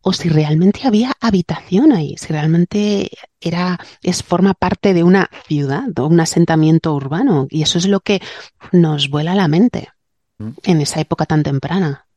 [0.01, 5.83] o si realmente había habitación ahí, si realmente era, es, forma parte de una ciudad,
[5.85, 7.45] de un asentamiento urbano.
[7.51, 8.23] Y eso es lo que
[8.71, 9.89] nos vuela la mente
[10.39, 10.49] mm.
[10.63, 12.07] en esa época tan temprana.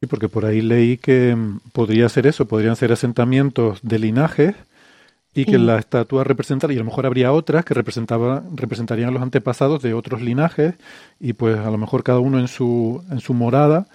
[0.00, 1.36] Sí, porque por ahí leí que
[1.72, 4.56] podría ser eso, podrían ser asentamientos de linajes
[5.34, 9.12] y que la estatua representara, y a lo mejor habría otras que representaba, representarían a
[9.12, 10.74] los antepasados de otros linajes,
[11.20, 13.86] y pues a lo mejor cada uno en su, en su morada.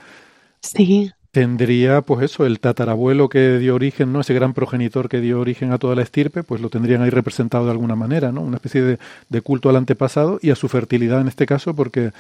[0.61, 4.21] Sí tendría, pues eso, el tatarabuelo que dio origen, ¿no?
[4.21, 7.65] Ese gran progenitor que dio origen a toda la estirpe, pues lo tendrían ahí representado
[7.65, 8.41] de alguna manera, ¿no?
[8.41, 12.11] Una especie de, de culto al antepasado y a su fertilidad en este caso, porque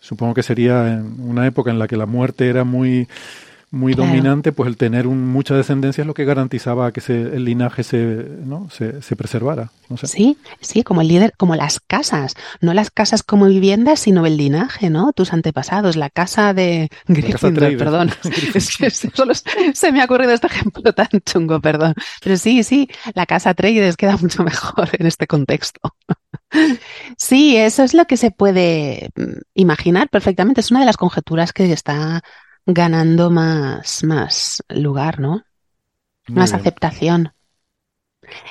[0.00, 3.08] supongo que sería en una época en la que la muerte era muy
[3.70, 7.44] muy dominante, pues el tener un, mucha descendencia es lo que garantizaba que se, el
[7.44, 7.98] linaje se,
[8.44, 8.68] ¿no?
[8.70, 9.72] se, se preservara.
[9.88, 10.06] No sé.
[10.06, 14.36] Sí, sí, como el líder, como las casas, no las casas como viviendas, sino el
[14.36, 15.12] linaje, ¿no?
[15.12, 18.10] Tus antepasados, la casa de Gryffindor, perdón.
[18.54, 21.94] es que solo se me ha ocurrido este ejemplo tan chungo, perdón.
[22.22, 25.80] Pero sí, sí, la casa Atreides queda mucho mejor en este contexto.
[27.16, 30.60] Sí, eso es lo que se puede mm, imaginar perfectamente.
[30.60, 32.22] Es una de las conjeturas que está
[32.66, 35.44] ganando más, más lugar, ¿no?
[36.28, 36.60] Muy más bien.
[36.60, 37.32] aceptación.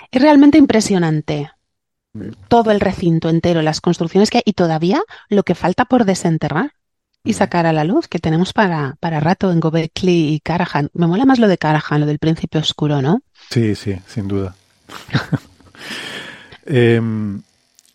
[0.10, 1.52] Es realmente impresionante.
[2.48, 6.72] Todo el recinto entero, las construcciones que hay y todavía lo que falta por desenterrar
[7.26, 10.90] y sacar a la luz que tenemos para, para rato en Gobekli y Karajan.
[10.94, 13.22] Me mola más lo de Karajan, lo del príncipe oscuro, ¿no?
[13.50, 14.56] Sí, sí, sin duda.
[16.68, 17.44] Em,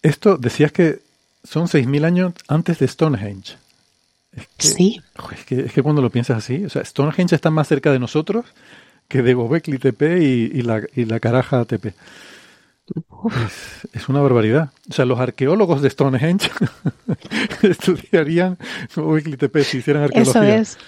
[0.00, 1.00] esto decías que
[1.42, 3.56] son 6.000 años antes de Stonehenge.
[4.32, 5.00] Es que, Sí.
[5.32, 7.98] es que, es que cuando lo piensas así, o sea, Stonehenge está más cerca de
[7.98, 8.46] nosotros
[9.08, 11.94] que de Gobekli Tepe y, y la, y la Caraja Tepe.
[13.46, 14.70] Es, es una barbaridad.
[14.88, 16.50] O sea, los arqueólogos de Stonehenge
[17.62, 18.58] estudiarían
[18.94, 20.56] Gobekli Tepe si hicieran Eso arqueología.
[20.58, 20.78] es.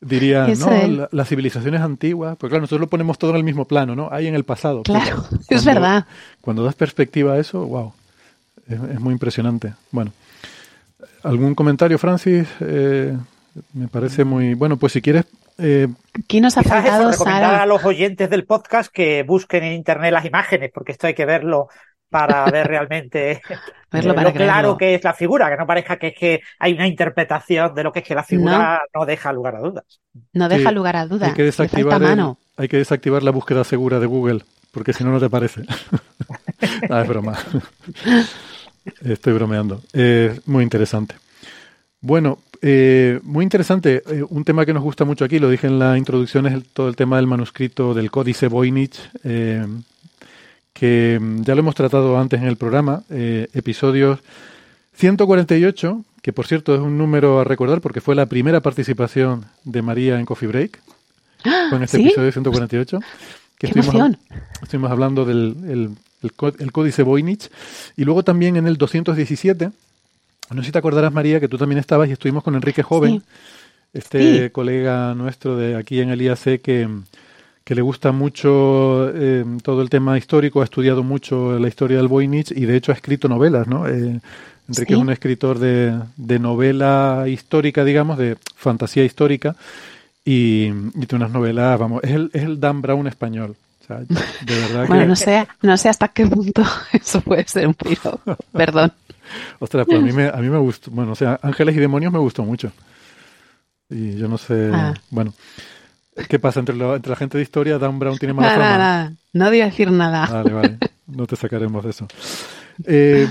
[0.00, 0.88] Dirían, Eso no, es.
[0.90, 4.08] la- las civilizaciones antiguas, pues claro, nosotros lo ponemos todo en el mismo plano, ¿no?
[4.12, 4.82] Ahí en el pasado.
[4.82, 6.06] Claro, es verdad.
[6.42, 7.94] Cuando das perspectiva a eso, wow,
[8.68, 9.72] es, es muy impresionante.
[9.90, 10.12] Bueno,
[11.22, 12.48] ¿algún comentario, Francis?
[12.60, 13.16] Eh,
[13.72, 14.54] me parece muy...
[14.54, 15.24] Bueno, pues si quieres...
[15.58, 15.88] eh,
[16.40, 17.62] nos ha faltado recomendar Sara.
[17.62, 21.24] a los oyentes del podcast que busquen en internet las imágenes, porque esto hay que
[21.24, 21.68] verlo
[22.10, 23.40] para ver realmente
[23.90, 26.40] Verlo eh, para lo claro que es la figura, que no parezca que es que
[26.58, 30.00] hay una interpretación de lo que es que la figura no, deja lugar a dudas.
[30.32, 31.26] No deja Sí, lugar a duda.
[31.28, 32.38] hay, que desactivar el- mano.
[32.56, 35.62] hay que desactivar la búsqueda segura de Google, porque si no, no te parece.
[36.90, 37.36] ah, es broma.
[39.04, 39.82] Estoy bromeando.
[39.92, 41.14] Eh, muy interesante.
[42.00, 44.02] Bueno, eh, muy interesante.
[44.08, 46.64] Eh, un tema que nos gusta mucho aquí, lo dije en la introducción, es el-
[46.64, 49.66] todo el tema del manuscrito del Códice Voynich, eh,
[50.72, 54.20] que mm, ya lo hemos tratado antes en el programa, eh, episodios
[54.94, 59.82] 148, que por cierto es un número a recordar porque fue la primera participación de
[59.82, 60.80] María en Coffee Break,
[61.42, 62.04] fue en este ¿Sí?
[62.06, 63.06] episodio 148, que
[63.58, 64.18] ¡Qué estuvimos, emoción!
[64.62, 65.90] estuvimos hablando del el,
[66.22, 67.50] el el Códice Voynich,
[67.96, 69.70] y luego también en el 217,
[70.50, 73.20] no sé si te acordarás María, que tú también estabas y estuvimos con Enrique Joven,
[73.20, 73.22] Sí.
[73.94, 74.50] este Sí.
[74.50, 76.88] colega nuestro de aquí en el IAC que,
[77.64, 82.08] que le gusta mucho eh, todo el tema histórico, ha estudiado mucho la historia del
[82.08, 83.88] Voynich y de hecho ha escrito novelas, ¿no?
[83.88, 84.20] Eh,
[84.68, 84.94] Enrique Sí.
[84.94, 89.54] es un escritor de, de novela histórica, digamos, de fantasía histórica
[90.24, 93.54] y, y tiene unas novelas, vamos, es el, es el Dan Brown español.
[93.86, 94.88] O sea, de verdad que...
[94.88, 98.20] Bueno, no sé, no sé hasta qué punto eso puede ser un piro.
[98.52, 98.92] Perdón.
[99.60, 102.12] Ostras, pues a mí me, a mí me gustó, bueno, o sea, Ángeles y Demonios
[102.12, 102.72] me gustó mucho.
[103.88, 104.94] Y yo no sé, Ah.
[105.10, 105.32] bueno,
[106.28, 107.78] ¿qué pasa entre, la- entre la gente de historia?
[107.78, 108.78] Dan Brown tiene mala Nada, fama.
[108.78, 109.12] nada, nada.
[109.32, 110.26] No voy a decir nada.
[110.26, 112.08] Vale, vale, no te sacaremos de eso.
[112.84, 113.28] Eh,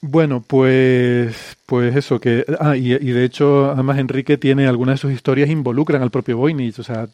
[0.00, 4.98] bueno, pues, pues eso que, ah, y, y de hecho, además Enrique tiene algunas de
[5.02, 7.08] sus historias involucran al propio Voynich, o sea,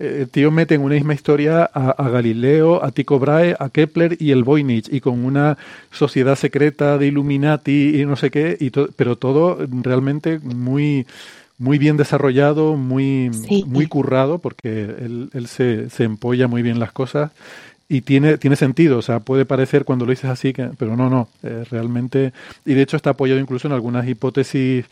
[0.00, 3.68] eh, el tío mete en una misma historia a, a Galileo, a Tycho Brahe, a
[3.70, 5.56] Kepler y el Voynich, y con una
[5.92, 11.06] sociedad secreta de Illuminati y no sé qué, y to- pero todo realmente muy
[11.56, 13.64] muy bien desarrollado, muy, Sí.
[13.68, 17.30] muy currado, porque él, él se, se empolla muy bien las cosas
[17.88, 21.10] y tiene, tiene sentido, o sea, puede parecer cuando lo dices así, que, pero no,
[21.10, 22.32] no, eh, realmente,
[22.64, 24.86] y de hecho está apoyado incluso en algunas hipótesis,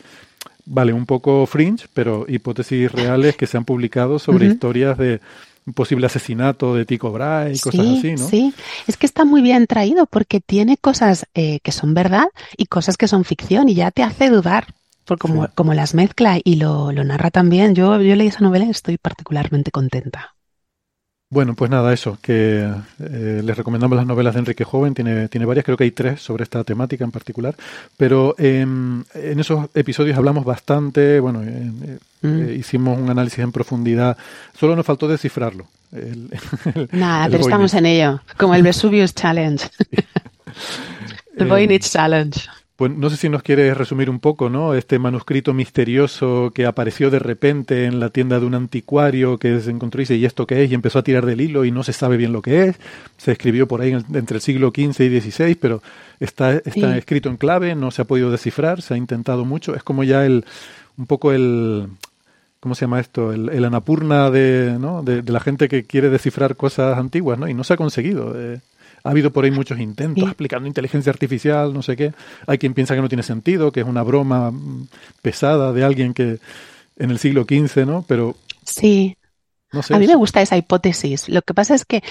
[0.65, 4.53] vale, un poco fringe, pero hipótesis reales que se han publicado sobre Ujú.
[4.53, 5.21] historias de
[5.65, 8.27] un posible asesinato de Tycho Brahe y cosas Sí, así, ¿no?
[8.27, 8.53] sí.
[8.85, 12.27] Es que está muy bien traído porque tiene cosas eh, que son verdad
[12.57, 14.67] y cosas que son ficción y ya te hace dudar.
[15.05, 15.51] Por como, Sí.
[15.55, 17.75] como las mezcla y lo, lo narra también.
[17.75, 20.35] Yo, yo leí esa novela y estoy particularmente contenta.
[21.33, 22.69] Bueno, pues nada, eso, que
[22.99, 26.21] eh, les recomendamos las novelas de Enrique Joven, tiene, tiene varias, creo que hay tres
[26.21, 27.55] sobre esta temática en particular,
[27.97, 32.41] pero em, en esos episodios hablamos bastante, bueno, eh, eh, Mm.
[32.49, 34.15] eh, hicimos un análisis en profundidad,
[34.57, 35.67] solo nos faltó descifrarlo.
[35.91, 36.29] el-
[36.75, 38.21] el- Nada, el pero estamos en ello.
[38.37, 39.65] Como el Vesuvius Challenge.
[41.37, 42.39] El Eh, Voynich Challenge.
[42.89, 44.73] No sé si nos quieres resumir un poco, ¿no?
[44.73, 49.69] Este manuscrito misterioso que apareció de repente en la tienda de un anticuario que se
[49.71, 50.71] encontró y dice, ¿y esto qué es?
[50.71, 52.75] Y empezó a tirar del hilo y no se sabe bien lo que es.
[53.17, 55.81] Se escribió por ahí en el- entre el siglo XV y XVI, pero
[56.19, 56.83] está, está Sí.
[56.97, 59.75] escrito en clave, no se ha podido descifrar, se ha intentado mucho.
[59.75, 60.45] Es como ya el,
[60.97, 61.87] un poco el,
[62.59, 63.33] ¿cómo se llama esto?
[63.33, 65.03] El, el anapurna de, ¿no?
[65.03, 67.47] de, de la gente que quiere descifrar cosas antiguas, ¿no?
[67.47, 68.33] Y no se ha conseguido.
[68.39, 68.59] eh.
[69.03, 70.29] Ha habido por ahí muchos intentos Sí.
[70.29, 72.13] aplicando inteligencia artificial, no sé qué.
[72.47, 74.87] Hay quien piensa que no tiene sentido, que es una broma mm,
[75.21, 76.39] pesada de alguien que
[76.97, 78.05] en el siglo XV, ¿no?
[78.07, 78.35] Pero
[78.65, 79.17] Sí,
[79.71, 79.95] no sé.
[79.95, 81.27] a mí me gusta esa hipótesis.
[81.29, 82.01] Lo que pasa es que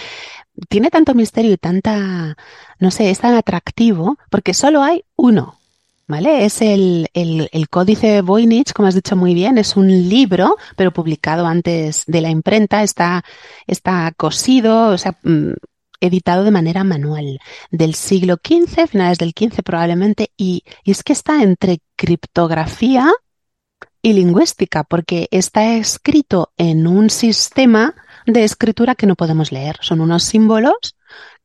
[0.69, 2.37] tiene tanto misterio y tanta,
[2.79, 5.59] no sé, es tan atractivo porque solo hay uno.
[6.09, 6.45] ¿Vale?
[6.45, 10.91] Es el, el, el Códice Voynich, como has dicho muy bien, es un libro, pero
[10.93, 13.25] publicado antes de la imprenta, está,
[13.67, 15.53] está cosido, o sea, mm,
[16.03, 17.39] editado de manera manual,
[17.71, 23.11] del siglo XV, finales del XV probablemente, y, y es que está entre criptografía
[24.03, 27.95] y lingüística, porque está escrito en un sistema
[28.27, 29.79] de escritura que no podemos leer.
[29.81, 30.97] Son unos símbolos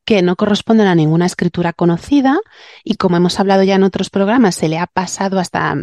[0.08, 2.40] que no corresponden a ninguna escritura conocida
[2.84, 5.76] y como hemos hablado ya en otros programas, se le ha pasado hasta,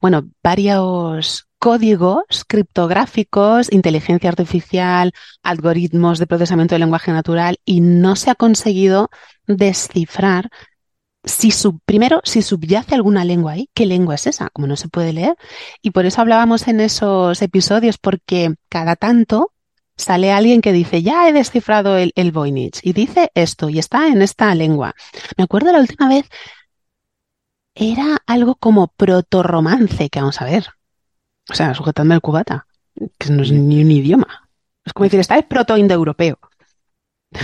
[0.00, 8.30] bueno, varios códigos criptográficos, inteligencia artificial, algoritmos de procesamiento del lenguaje natural y no se
[8.30, 9.10] ha conseguido
[9.46, 10.50] descifrar
[11.24, 11.50] si
[11.84, 14.48] primero, si subyace alguna lengua ahí, ¿qué lengua es esa?
[14.50, 15.36] Como no se puede leer.
[15.82, 19.52] Y por eso hablábamos en esos episodios, porque cada tanto
[19.96, 24.08] sale alguien que dice, ya he descifrado el, el Voynich y dice esto y está
[24.08, 24.94] en esta lengua.
[25.36, 26.26] Me acuerdo la última vez,
[27.74, 30.66] era algo como proto-romance, que vamos a ver.
[31.50, 32.66] O sea, sujetadme el cubata,
[33.18, 34.48] que no es ni un idioma.
[34.84, 36.38] Es como decir, está el proto-indoeuropeo.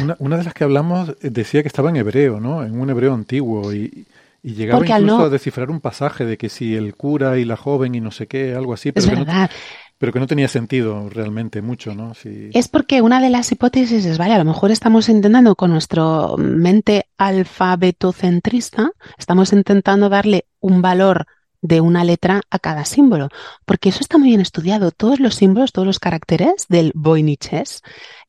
[0.02, 2.64] Una, una, de las que hablamos eh, decía que estaba en hebreo, ¿no?
[2.64, 4.06] En un hebreo antiguo y,
[4.42, 5.24] y llegaba Porque incluso no...
[5.24, 8.26] a descifrar un pasaje de que si el cura y la joven y no sé
[8.26, 9.50] qué, algo así, pero, Es que, verdad.
[9.50, 9.56] no,
[9.98, 12.14] pero que no tenía sentido realmente mucho, ¿no?
[12.14, 15.70] Si, Es porque una de las hipótesis es, vale, a lo mejor estamos intentando con
[15.70, 21.26] nuestra mente alfabetocentrista, estamos intentando darle un valor
[21.62, 23.28] de una letra a cada símbolo,
[23.64, 24.90] porque eso está muy bien estudiado.
[24.90, 27.82] Todos los símbolos, todos los caracteres del Voyniches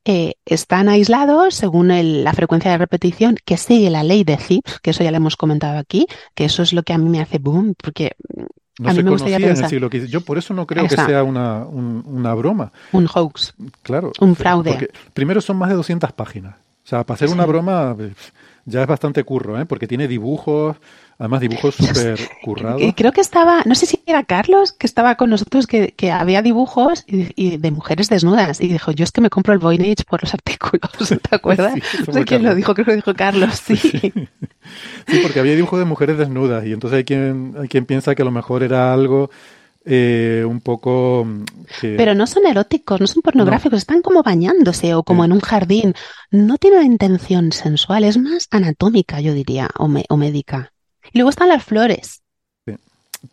[0.06, 4.78] eh, están aislados según el- la frecuencia de repetición que sigue la ley de Zipf,
[4.82, 7.20] que eso ya lo hemos comentado aquí, que eso es lo que a mí me
[7.20, 8.16] hace boom, porque
[8.80, 10.06] no a se mí me conocía en el siglo XV.
[10.08, 14.14] Yo por eso no creo que sea una, un- una broma, un hoax, claro.
[14.22, 14.72] un fraude.
[14.72, 16.56] Porque primero son más de 200 páginas.
[16.86, 18.14] O sea, para hacer una broma eh,
[18.68, 19.66] ya es bastante curro, ¿eh?
[19.66, 20.76] Porque tiene dibujos,
[21.18, 22.82] además dibujos súper currados.
[22.82, 26.12] Y creo que estaba, no sé si era Carlos, que estaba con nosotros, que, que
[26.12, 28.60] había dibujos y, y de mujeres desnudas.
[28.60, 31.74] Y dijo, yo es que me compro el Voynich por los artículos, ¿te acuerdas?
[31.76, 33.78] Sí, no sé quién lo dijo, creo que lo dijo Carlos, sí.
[33.78, 38.22] Sí, porque había dibujos de mujeres desnudas y entonces hay quien, hay quien piensa que
[38.22, 39.30] a lo mejor era algo
[39.90, 41.24] eh, un poco...
[41.26, 41.44] mm,
[41.80, 45.28] que- Pero no son eróticos, no son pornográficos, están como bañándose o como Sí.
[45.28, 45.94] en un jardín.
[46.30, 50.74] No tiene una intención sensual, es más anatómica, yo diría, o, me- o médica.
[51.14, 52.22] Y luego están las flores,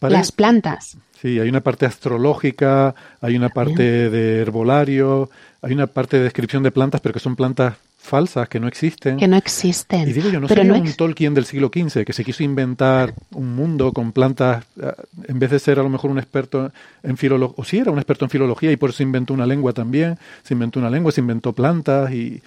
[0.01, 0.97] las plantas.
[1.21, 5.31] Sí, hay una parte astrológica, hay una parte de herbolario,
[5.63, 7.75] hay una parte de descripción de plantas, pero que son plantas
[8.05, 9.17] falsas, que no existen.
[9.17, 10.09] que no existen.
[10.09, 12.43] Y digo yo, ¿no pero sería no un Tolkien del siglo XV que se quiso
[12.43, 14.93] inventar un mundo con plantas, eh,
[15.27, 16.71] en vez de ser a lo mejor un experto
[17.03, 19.73] en filología, o sí era un experto en filología y por eso inventó una lengua
[19.73, 22.43] también, se inventó una lengua, se inventó plantas y...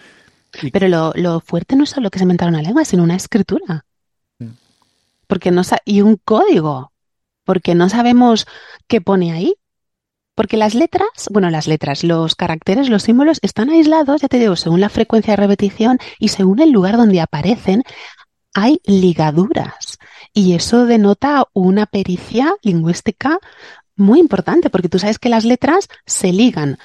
[0.61, 3.15] y- Pero lo, lo fuerte no es solo que se inventaron una lengua, sino una
[3.15, 3.85] escritura.
[4.39, 4.47] Sí.
[5.27, 6.91] Porque no y un código.
[7.43, 8.45] Porque no sabemos
[8.87, 9.55] qué pone ahí.
[10.37, 14.55] Porque las letras, bueno, las letras, los caracteres, los símbolos están aislados, ya te digo,
[14.55, 17.81] según la frecuencia de repetición y según el lugar donde aparecen,
[18.53, 19.97] hay ligaduras.
[20.33, 23.39] Y eso denota una pericia lingüística
[23.95, 26.77] muy importante, porque tú sabes que las letras se ligan.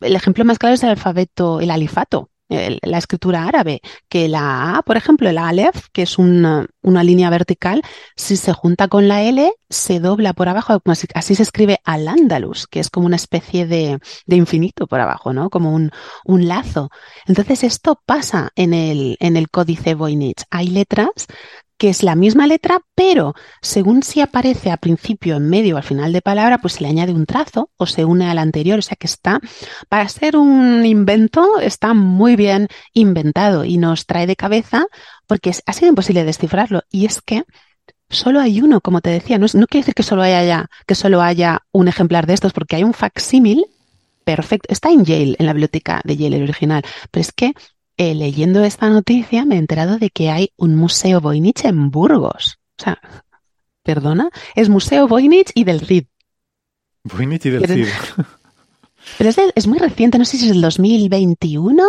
[0.00, 4.82] El ejemplo más claro es el alfabeto, el alifato, la escritura árabe, que la A,
[4.82, 7.82] por ejemplo, el Aleph, que es una, una línea vertical,
[8.16, 10.80] si se junta con la L, se dobla por abajo,
[11.14, 15.50] así se escribe al-Ándalus, que es como una especie de, de infinito por abajo, ¿no?
[15.50, 15.90] Como un,
[16.24, 16.90] un lazo.
[17.26, 20.44] Entonces, esto pasa en el, en el códice Voynich.
[20.50, 21.26] Hay letras
[21.76, 25.84] que es la misma letra, pero según si aparece a principio, en medio o al
[25.84, 28.78] final de palabra, pues se le añade un trazo o se une al anterior.
[28.78, 29.40] O sea que está,
[29.88, 34.86] para ser un invento, está muy bien inventado y nos trae de cabeza
[35.26, 36.82] porque ha sido imposible descifrarlo.
[36.90, 37.44] Y es que
[38.10, 41.60] solo hay uno, como te decía, no, quiere decir que solo haya, que solo haya
[41.72, 43.66] un ejemplar de estos, porque hay un facsímil
[44.24, 44.72] perfecto.
[44.72, 46.82] Está en Yale, en la biblioteca de Yale, el original.
[47.10, 47.52] Pero es que
[47.96, 52.58] eh, leyendo esta noticia me he enterado de que hay un museo Voynich en Burgos.
[52.78, 52.98] O sea,
[53.82, 56.04] perdona, es Museo Voynich y del Cid.
[57.04, 57.88] Voynich y del Pero- Cid.
[59.18, 61.84] Pero es, muy reciente, no sé si es del 2021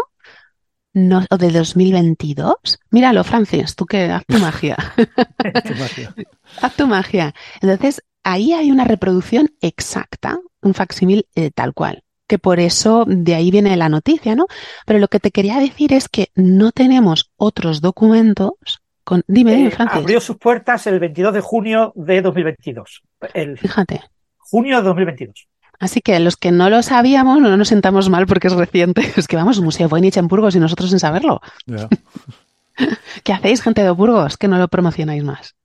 [0.94, 2.80] no, o del 2022.
[2.90, 4.78] Míralo, Francis, tú que haz tu magia.
[4.98, 6.16] Qué magia.
[6.62, 7.34] Haz tu magia.
[7.62, 12.04] Entonces, ahí hay una reproducción exacta, un facsímil eh, tal cual.
[12.28, 14.48] Que por eso de ahí viene la noticia, ¿no?
[14.86, 18.54] Pero lo que te quería decir es que no tenemos otros documentos
[19.04, 19.24] con.
[19.28, 19.98] Dime, dime, Eh, Francis.
[19.98, 23.04] abrió sus puertas el 22 de junio de 2022.
[23.34, 24.02] El Fíjate.
[24.38, 25.48] junio de 2022.
[25.80, 29.02] Así que los que no lo sabíamos, no nos sentamos mal porque es reciente.
[29.18, 31.42] Es que vamos, Museo Voynich en Burgos y nosotros sin saberlo.
[33.24, 34.38] ¿Qué hacéis, gente de Burgos?
[34.38, 35.56] Que no lo promocionáis más.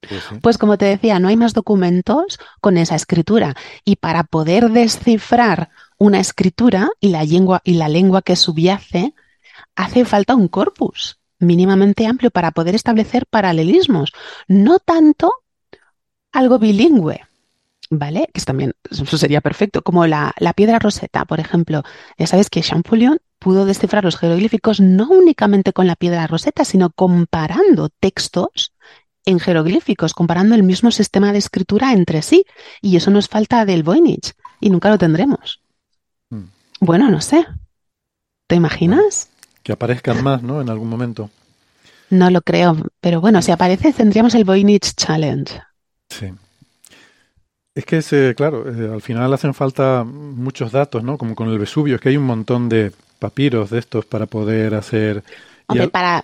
[0.00, 0.34] pues sí.
[0.42, 3.54] Pues como te decía, no hay más documentos con esa escritura.
[3.84, 5.70] Y para poder descifrar
[6.02, 9.14] una escritura y la lengua, y la lengua que subyace,
[9.76, 14.12] hace falta un corpus mínimamente amplio para poder establecer paralelismos.
[14.48, 15.32] No tanto
[16.32, 17.20] algo bilingüe.
[17.90, 18.28] ¿vale?
[18.32, 21.82] Que también, eso sería perfecto, como la, la piedra roseta, por ejemplo.
[22.18, 26.90] Ya sabes que Champollion pudo descifrar los jeroglíficos no únicamente con la piedra roseta, sino
[26.90, 28.72] comparando textos
[29.24, 32.46] en jeroglíficos, comparando el mismo sistema de escritura entre sí.
[32.80, 35.60] Y eso nos falta del Voynich y nunca lo tendremos.
[36.82, 37.46] Bueno, no sé.
[38.48, 39.30] ¿Te imaginas?
[39.64, 40.60] Que aparezcan más, ¿no?
[40.60, 41.28] En algún momento.
[42.10, 45.52] No lo creo, pero bueno, si aparece tendríamos el Voynich Challenge.
[46.08, 46.32] Sí.
[47.74, 51.16] Es que, ese, claro, eh, al final hacen falta muchos datos, ¿no?
[51.16, 54.74] Como con el Vesubio, es que hay un montón de papiros de estos para poder
[54.74, 55.24] hacer...
[55.68, 56.22] Hombre, al- para,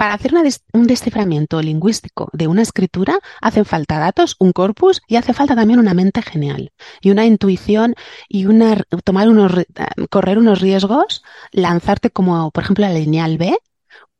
[0.00, 0.32] para hacer
[0.72, 5.78] un desciframiento lingüístico de una escritura hacen falta datos, un corpus y hace falta también
[5.78, 6.72] una mente genial
[7.02, 7.94] y una intuición
[8.26, 9.66] y una tomar unos eh,
[10.08, 11.22] correr unos riesgos,
[11.52, 13.58] lanzarte como por ejemplo la lineal B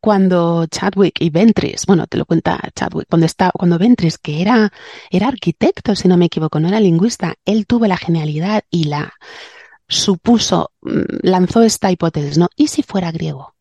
[0.01, 4.71] cuando Chadwick y Ventris, bueno, te lo cuenta Chadwick, cuando está, cuando Ventris, que era,
[5.11, 9.15] era arquitecto, si no me equivoco, no era lingüista, él tuvo la genialidad y la
[9.89, 12.49] supuso, mm, lanzó esta hipótesis, ¿no?
[12.55, 13.55] ¿Y si fuera griego?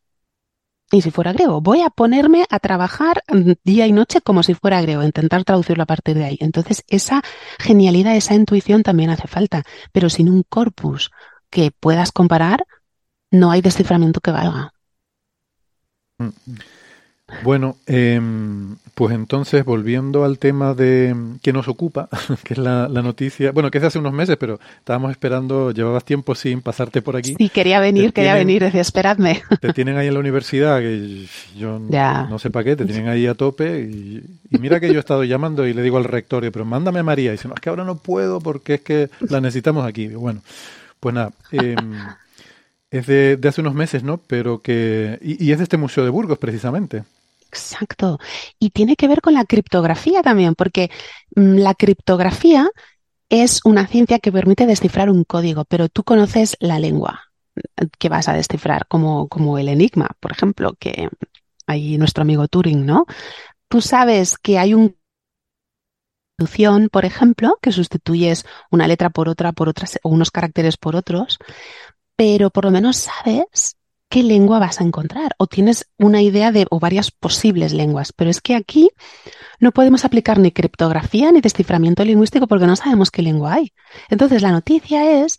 [0.91, 1.61] ¿Y si fuera griego?
[1.61, 5.83] Voy a ponerme a trabajar mm, día y noche como si fuera griego, intentar traducirlo
[5.83, 6.37] a partir de ahí.
[6.39, 7.21] Entonces, esa
[7.59, 11.11] genialidad, esa intuición también hace falta, pero sin un corpus
[11.49, 12.65] que puedas comparar,
[13.31, 14.73] no hay desciframiento que valga.
[17.43, 22.09] Bueno, em, pues entonces volviendo al tema de que nos ocupa,
[22.43, 25.71] que es la, la noticia, bueno, que es de hace unos meses, pero estábamos esperando,
[25.71, 27.33] llevabas tiempo sin pasarte por aquí.
[27.37, 29.41] Sí, quería venir, Te quería tienen- venir, decía, esperadme.
[29.61, 31.25] Te tienen ahí en la universidad, que
[31.57, 32.27] yo Ya.
[32.29, 33.79] no sé para qué, te tienen ahí a tope.
[33.89, 34.21] Y,
[34.51, 37.03] y mira que yo he estado llamando y le digo al rectorio, pero mándame a
[37.03, 37.29] María.
[37.29, 40.07] Y dice, no, es que ahora no puedo porque es que la necesitamos aquí.
[40.07, 40.41] Bueno,
[40.99, 41.31] pues nada.
[41.53, 41.77] em,
[42.91, 44.17] es de, de hace unos meses, ¿no?
[44.17, 45.17] Pero que.
[45.21, 47.03] Y, y es de este Museo de Burgos, precisamente.
[47.51, 48.19] Exacto.
[48.59, 50.91] Y tiene que ver con la criptografía también, porque
[51.35, 52.69] mm, la criptografía
[53.29, 57.21] es una ciencia que permite descifrar un código, pero tú conoces la lengua
[57.99, 61.09] que vas a descifrar, como, como el enigma, por ejemplo, que
[61.67, 63.05] ahí nuestro amigo Turing, ¿no?
[63.69, 64.95] Tú sabes que hay un
[66.39, 70.95] sustitución, por ejemplo, que sustituyes una letra por otra, por otras, o unos caracteres por
[70.95, 71.37] otros,
[72.15, 73.77] pero por lo menos sabes
[74.10, 78.12] qué lengua vas a encontrar o tienes una idea de o varias posibles lenguas.
[78.12, 78.89] Pero es que aquí
[79.60, 83.74] no podemos aplicar ni criptografía ni desciframiento lingüístico porque no sabemos qué lengua hay.
[84.10, 85.38] Entonces la noticia es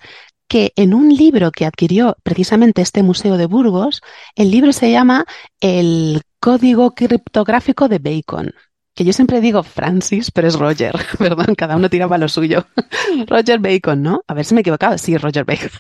[0.49, 4.03] que en un libro que adquirió precisamente este Museo de Burgos,
[4.35, 5.25] el libro se llama
[5.61, 8.53] El Código Criptográfico de Bacon.
[8.95, 12.67] Que yo siempre digo Francis, pero es Roger, perdón, cada uno tira para lo suyo.
[13.29, 14.23] Roger Bacon, ¿no?
[14.27, 14.99] A ver si me he equivocado.
[14.99, 15.71] Sí, Roger Bacon.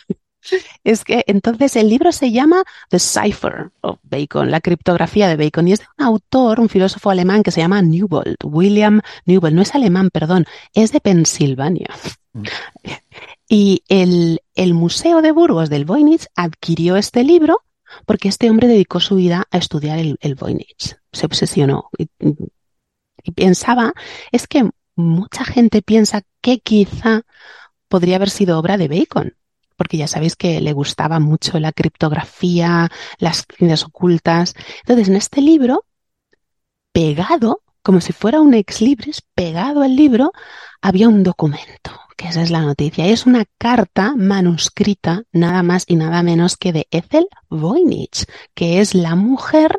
[0.84, 5.68] Es que entonces el libro se llama The Cipher of Bacon, la criptografía de Bacon,
[5.68, 9.62] y es de un autor, un filósofo alemán que se llama Newbold, William Newbold, no
[9.62, 11.88] es alemán, perdón, es de Pensilvania.
[12.32, 12.42] Mm.
[13.52, 17.64] Y el, el Museo de Burgos del Voynich adquirió este libro
[18.06, 22.08] porque este hombre dedicó su vida a estudiar el, el Voynich, se obsesionó y,
[23.24, 23.92] y pensaba,
[24.30, 27.22] es que mucha gente piensa que quizá
[27.88, 29.34] podría haber sido obra de Bacon
[29.80, 34.52] porque ya sabéis que le gustaba mucho la criptografía, las ciencias ocultas.
[34.80, 35.86] Entonces, en este libro,
[36.92, 40.32] pegado, como si fuera un ex libris, pegado al libro,
[40.82, 43.06] había un documento, que esa es la noticia.
[43.06, 48.94] Es una carta manuscrita, nada más y nada menos que de Ethel Voynich, que es
[48.94, 49.78] la mujer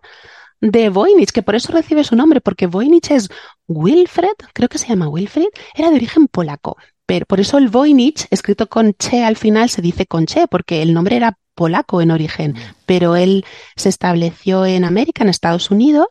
[0.62, 3.30] de Voynich, que por eso recibe su nombre, porque Voynich es
[3.68, 6.76] Wilfred, creo que se llama Wilfred, era de origen polaco.
[7.12, 10.82] Pero por eso el Voynich, escrito con che al final, se dice con che, porque
[10.82, 12.56] el nombre era polaco en origen,
[12.86, 13.44] pero él
[13.76, 16.08] se estableció en América, en Estados Unidos,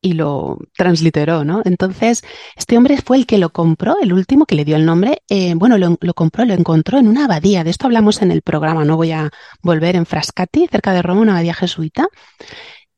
[0.00, 1.62] y lo transliteró, ¿no?
[1.64, 2.22] Entonces,
[2.54, 5.54] este hombre fue el que lo compró, el último que le dio el nombre, eh,
[5.56, 8.84] bueno, lo, lo, compró, lo encontró en una abadía, de esto hablamos en el programa,
[8.84, 9.28] no voy a
[9.60, 12.06] volver en Frascati, cerca de Roma, una abadía jesuita,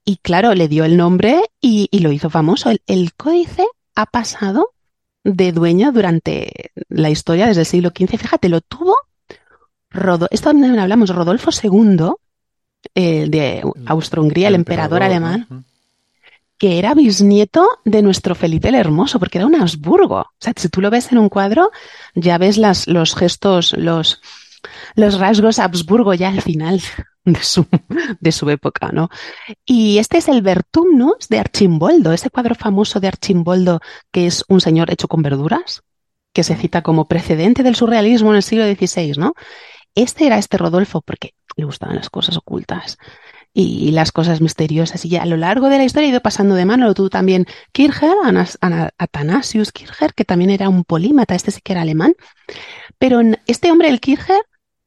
[0.05, 2.69] y claro, le dio el nombre y, y lo hizo famoso.
[2.69, 3.65] El, el códice
[3.95, 4.74] ha pasado
[5.25, 8.19] de dueño durante la historia desde el siglo XV.
[8.19, 8.97] Fíjate, lo tuvo
[9.95, 12.11] Rodo esto también hablamos, Rodolfo II
[12.95, 15.65] eh, de Austro-Hungría, el, el, emperador, emperador alemán,
[16.59, 20.21] que era bisnieto de nuestro Felipe el Hermoso, porque era un Habsburgo.
[20.21, 21.71] O sea, si tú lo ves en un cuadro,
[22.15, 24.21] ya ves las, los gestos, los,
[24.97, 26.83] los rasgos Habsburgo ya al final
[27.25, 27.67] de su,
[28.21, 29.09] de su época, ¿no?
[29.65, 33.81] Y este es el Vertumnus de Archimboldo, ese cuadro famoso de Archimboldo
[34.13, 35.83] que es un señor hecho con verduras,
[36.33, 39.35] que se cita como precedente del surrealismo en el siglo XVI, ¿no?
[39.95, 42.99] Este era este Rodolfo porque le gustaban las cosas ocultas.
[43.53, 45.05] y las cosas misteriosas.
[45.05, 46.93] Y ya a lo largo de la historia ha ido pasando de mano.
[46.95, 51.73] Tuvo también Kircher, Anas- Ana- Athanasius Kircher, que también era un polímata, este sí que
[51.73, 52.15] era alemán.
[52.99, 54.41] Pero este hombre, el Kircher,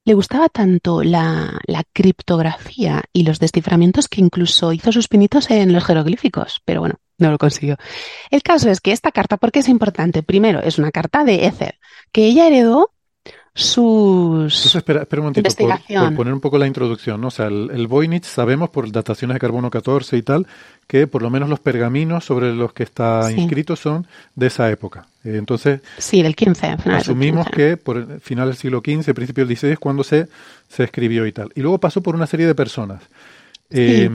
[0.07, 1.59] le gustaba tanto la,
[1.91, 6.61] criptografía y los desciframientos que incluso hizo sus pinitos en los jeroglíficos.
[6.63, 7.75] Pero bueno, no lo consiguió.
[8.31, 10.23] El caso es que esta carta, ¿por qué es importante?
[10.23, 11.77] Primero, es una carta de Ether,
[12.13, 12.93] que ella heredó
[13.59, 14.53] sus...
[14.55, 17.27] Entonces, espera, espera un momentito, por, poner un poco la introducción, ¿no?
[17.27, 20.45] O sea, el, el Voynich sabemos por dataciones de carbono 14 y tal,
[20.87, 23.35] que por lo menos los pergaminos sobre los que está Sí.
[23.39, 24.05] inscrito son
[24.35, 25.07] de esa época.
[25.23, 27.57] Eh, entonces, Sí, del 15, finales del asumimos 15.
[27.57, 30.27] que por el final del siglo XV, principio del XVI, es cuando se,
[30.69, 31.51] se escribió y tal.
[31.55, 33.01] Y luego pasó por una serie de personas.
[33.69, 34.09] eh,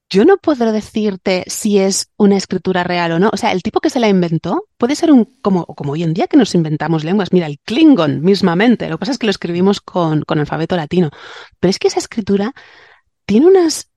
[0.10, 3.30] yo no puedo decirte si es una escritura real o no.
[3.32, 6.14] O sea, el tipo que se la inventó puede ser un, como, como hoy en
[6.14, 7.32] día que nos inventamos lenguas.
[7.32, 8.90] Mira, el Klingon mismamente.
[8.90, 11.10] Lo que pasa es que lo escribimos con, con alfabeto latino.
[11.62, 12.54] Pero es que esa escritura
[13.26, 13.90] tiene unas,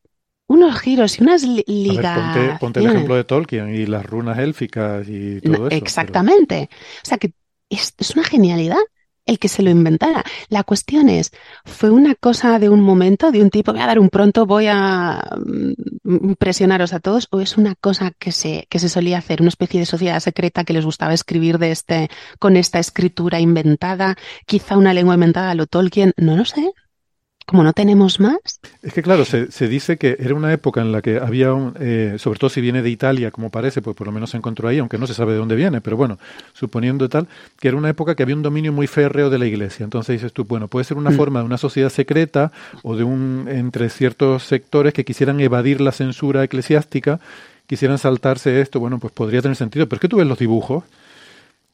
[0.47, 2.03] unos giros y unas li- A ver,
[2.35, 5.63] ponte, ponte el ejemplo de Tolkien y las runas élficas y todo eso.
[5.71, 6.69] pero- exactamente.
[7.03, 7.33] O sea que
[7.69, 8.77] es, es una genialidad
[9.27, 10.25] el que se lo inventara.
[10.49, 11.33] La cuestión es,
[11.65, 14.67] ¿fue una cosa de un momento, de un tipo, voy a dar un pronto, voy
[14.69, 19.41] a mm, impresionaros a todos, o es una cosa que se, que se solía hacer,
[19.41, 24.17] una especie de sociedad secreta que les gustaba escribir de este, con esta escritura inventada,
[24.47, 26.73] quizá una lengua inventada lo Tolkien, no lo sé.
[27.47, 28.39] Como no tenemos más,
[28.83, 31.75] Es que claro, se, se dice que era una época en la que había, un,
[31.79, 34.67] eh, sobre todo si viene de Italia, como parece, pues por lo menos se encontró
[34.69, 36.19] ahí, aunque no se sabe de dónde viene, pero bueno,
[36.55, 37.29] suponiendo tal,
[37.61, 39.85] que era una época que había un dominio muy férreo de la Iglesia.
[39.85, 41.17] Entonces dices tú, bueno, puede ser una Mm.
[41.17, 42.51] forma de una sociedad secreta
[42.83, 47.21] o de un entre ciertos sectores que quisieran evadir la censura eclesiástica,
[47.67, 49.87] quisieran saltarse esto, bueno, pues podría tener sentido.
[49.89, 50.85] Pero es que tú ves los dibujos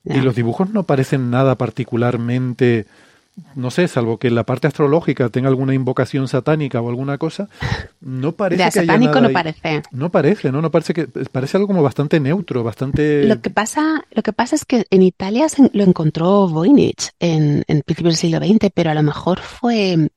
[0.05, 2.87] y los dibujos no parecen nada particularmente,
[3.55, 7.49] no sé, salvo que la parte astrológica tenga alguna invocación satánica o alguna cosa,
[8.01, 9.35] no parece de que haya satánico nada no ahí.
[9.35, 9.87] parece.
[9.91, 10.63] No parece, ¿no?
[10.63, 14.57] No parece que parece algo como bastante neutro, bastante Lo que pasa, lo que pasa
[14.57, 18.91] es que en Italia se lo encontró Voynich en, en principios del siglo XX, pero
[18.91, 20.11] a lo mejor fue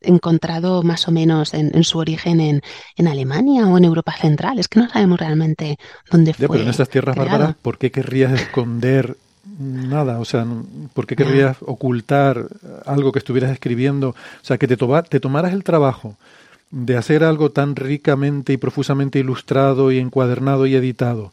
[0.00, 2.62] encontrado más o menos en, en su origen en,
[2.96, 4.58] en Alemania o en Europa Central.
[4.58, 5.78] Es que no sabemos realmente
[6.10, 7.46] dónde Ya, fue pero en esas tierras creado.
[7.46, 9.16] bárbaras, ¿por qué querrías esconder
[9.58, 10.18] nada?
[10.20, 10.46] O sea,
[10.94, 12.46] ¿por qué querrías ocultar
[12.84, 14.10] algo que estuvieras escribiendo?
[14.10, 16.16] O sea, que te, te tomaras el trabajo
[16.70, 21.32] de hacer algo tan ricamente y profusamente ilustrado y encuadernado y editado.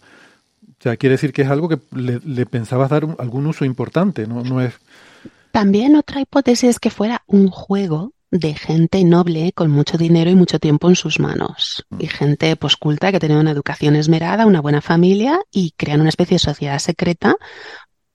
[0.79, 3.65] O sea, quiere decir que es algo que le, le pensabas dar un- algún uso
[3.65, 4.43] importante, ¿no?
[4.43, 4.73] No es...
[5.51, 10.35] También otra hipótesis es que fuera un juego de gente noble con mucho dinero y
[10.35, 11.85] mucho tiempo en sus manos.
[11.89, 11.97] Mm.
[11.99, 16.09] Y gente pues culta que tenía una educación esmerada, una buena familia y crean una
[16.09, 17.35] especie de sociedad secreta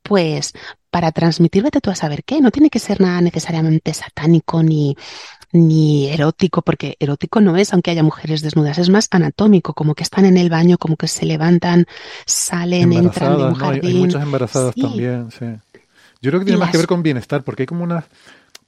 [0.09, 0.55] Pues
[0.91, 4.97] para transmitir, vete tú a saber qué, no tiene que ser nada necesariamente satánico ni,
[5.53, 10.03] ni erótico, porque erótico no es, aunque haya mujeres desnudas, es más anatómico, como que
[10.03, 11.87] están en el baño, como que se levantan,
[12.25, 13.69] salen, entran de un ¿no?
[13.69, 14.81] Hay, hay muchas embarazadas Sí.
[14.81, 15.45] también, sí.
[16.23, 18.05] Yo creo que tiene Y más que ver con bienestar, porque hay como unas,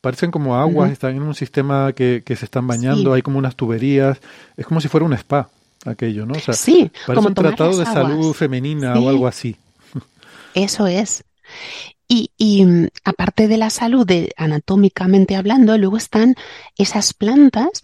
[0.03, 3.17] parecen como aguas, están en un sistema que, que se están bañando, Sí.
[3.17, 4.19] hay como unas tuberías,
[4.59, 5.49] es como si fuera un spa,
[5.87, 6.35] aquello, ¿no?
[6.35, 9.03] O sea, Sí, parece como un tratado de salud femenina Sí.
[9.03, 9.57] o algo así.
[10.55, 11.25] Eso es.
[12.13, 14.05] Y, mm, aparte de la salud,
[14.37, 16.35] anatómicamente hablando, luego están
[16.77, 17.83] esas plantas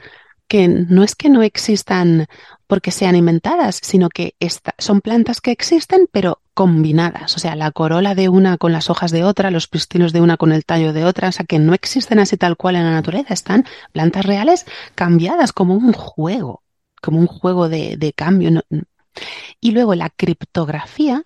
[0.49, 2.27] que no es que no existan
[2.67, 4.35] porque sean inventadas, sino que
[4.79, 7.37] son plantas que existen, pero combinadas.
[7.37, 10.37] O sea, la corola de una con las hojas de otra, los pistilos de una
[10.37, 12.93] con el tallo de otra, o sea, que no existen así tal cual en la
[12.93, 13.35] naturaleza.
[13.35, 16.62] Están plantas reales cambiadas como un juego,
[17.01, 18.62] como un juego de, cambio.
[19.61, 21.23] Y luego la criptografía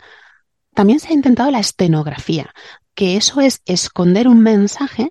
[0.81, 2.55] también se ha intentado la estenografía,
[2.95, 5.11] que eso es esconder un mensaje,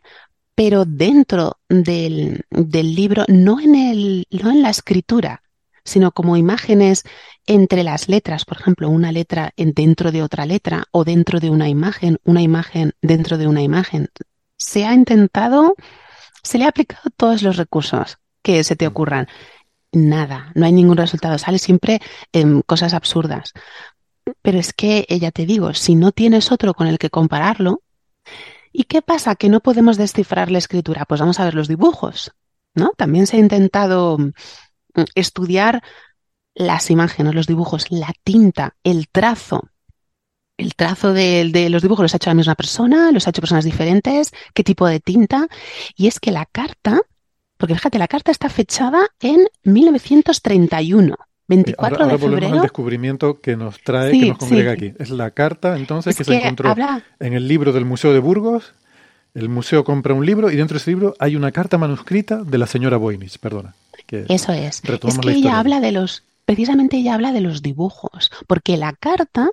[0.56, 5.44] pero dentro del, del libro, no en el, no en la escritura,
[5.84, 7.04] sino como imágenes
[7.46, 11.52] entre las letras, por ejemplo, una letra en- dentro de otra letra o dentro de
[11.52, 14.08] una imagen, una imagen dentro de una imagen.
[14.58, 15.76] Se ha intentado,
[16.42, 19.28] se le ha aplicado todos los recursos que se te ocurran.
[19.92, 22.00] Nada, no hay ningún resultado, sale siempre
[22.32, 23.54] en cosas absurdas.
[24.42, 27.82] Pero es que, eh, ya te digo, si no tienes otro con el que compararlo,
[28.72, 29.36] ¿y qué pasa?
[29.36, 31.06] Que no podemos descifrar la escritura.
[31.06, 32.32] Pues vamos a ver los dibujos,
[32.76, 32.92] ¿no?
[32.98, 34.32] También se ha intentado mm,
[35.16, 35.84] estudiar
[36.56, 39.70] las imágenes, los dibujos, la tinta, el trazo.
[40.58, 43.42] El trazo de, de los dibujos los ha hecho la misma persona, los ha hecho
[43.42, 45.48] personas diferentes, qué tipo de tinta.
[45.96, 47.02] Y es que la carta,
[47.58, 52.48] porque fíjate, la carta está fechada en 1931, Eh, 24 Ahora, ahora de volvemos al
[52.50, 52.62] febrero.
[52.64, 54.86] descubrimiento que nos trae, Sí, que nos congrega sí.
[54.88, 54.96] aquí.
[55.00, 58.20] Es la carta, entonces, Es que se encontró habla- en el libro del Museo de
[58.20, 58.74] Burgos.
[59.34, 62.58] El museo compra un libro y dentro de ese libro hay una carta manuscrita de
[62.58, 63.76] la señora Voynich, perdona.
[64.08, 64.82] que Eso es.
[64.84, 69.50] Es que ella habla de los, precisamente ella habla de los dibujos, porque la carta,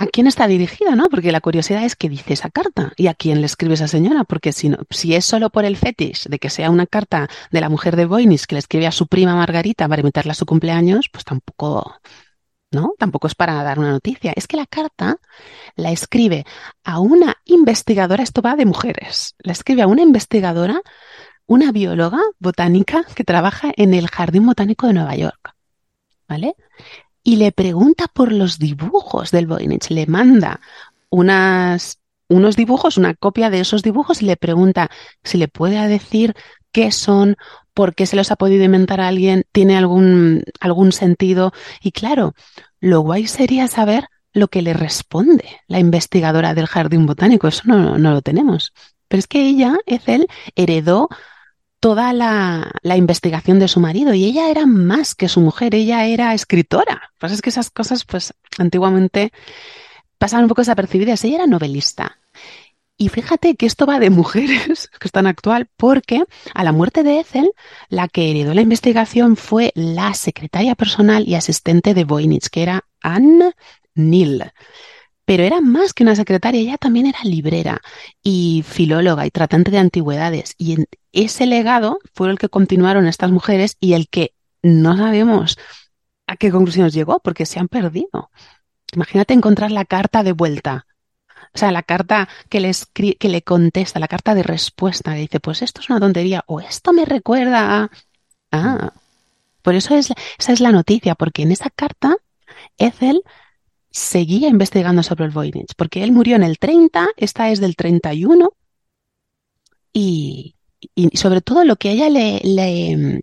[0.00, 1.10] ¿a quién está dirigida, no?
[1.10, 4.24] Porque la curiosidad es qué dice esa carta y a quién le escribe esa señora,
[4.24, 7.60] porque si no, si es solo por el fetish de que sea una carta de
[7.60, 10.46] la mujer de Voynich que le escribe a su prima Margarita para invitarla a su
[10.46, 11.96] cumpleaños, pues tampoco,
[12.70, 12.94] ¿no?
[12.98, 14.32] Tampoco es para dar una noticia.
[14.34, 15.18] Es que la carta
[15.76, 16.46] la escribe
[16.82, 20.80] a una investigadora, esto va de mujeres, la escribe a una investigadora
[21.44, 25.54] una bióloga botánica que trabaja en el Jardín Botánico de Nueva York,
[26.28, 26.54] ¿vale?
[27.22, 30.60] Y le pregunta por los dibujos del Voynich, le manda
[31.10, 34.90] unas, unos dibujos, una copia de esos dibujos y le pregunta
[35.22, 36.34] si le puede decir
[36.72, 37.36] qué son,
[37.74, 41.52] por qué se los ha podido inventar alguien, tiene algún, algún sentido.
[41.82, 42.34] Y claro,
[42.80, 47.48] lo guay sería saber lo que le responde la investigadora del Jardín Botánico.
[47.48, 48.72] Eso no, no lo tenemos.
[49.08, 51.08] Pero es que ella, Ethel, heredó
[51.80, 56.06] toda la, la investigación de su marido y ella era más que su mujer, ella
[56.06, 57.10] era escritora.
[57.18, 59.32] Pues es que esas cosas, pues antiguamente
[60.18, 61.24] pasaban un poco desapercibidas.
[61.24, 62.18] Ella era novelista.
[62.98, 66.22] Y fíjate que esto va de mujeres, que es tan actual, porque
[66.54, 67.50] a la muerte de Ethel,
[67.88, 72.84] la que heredó la investigación fue la secretaria personal y asistente de Voynich, que era
[73.00, 73.52] Anne
[73.94, 74.52] Neal.
[75.30, 77.80] Pero era más que una secretaria, ella también era librera
[78.20, 80.56] y filóloga y tratante de antigüedades.
[80.58, 85.56] Y en ese legado fue el que continuaron estas mujeres y el que no sabemos
[86.26, 88.32] a qué conclusiones llegó, porque se han perdido.
[88.92, 90.88] Imagínate encontrar la carta de vuelta.
[91.54, 95.38] O sea, la carta que le, que le contesta, la carta de respuesta, que dice,
[95.38, 97.90] pues esto es una tontería, o esto me recuerda a...
[98.50, 98.94] Ah,
[99.62, 102.16] por eso es, esa es la noticia, porque en esa carta
[102.78, 103.22] Ethel
[103.90, 108.52] seguía investigando sobre el Voynich, porque él murió en el 30, esta es del 31,
[109.92, 110.54] y,
[110.94, 113.22] y sobre todo lo que a ella le, le-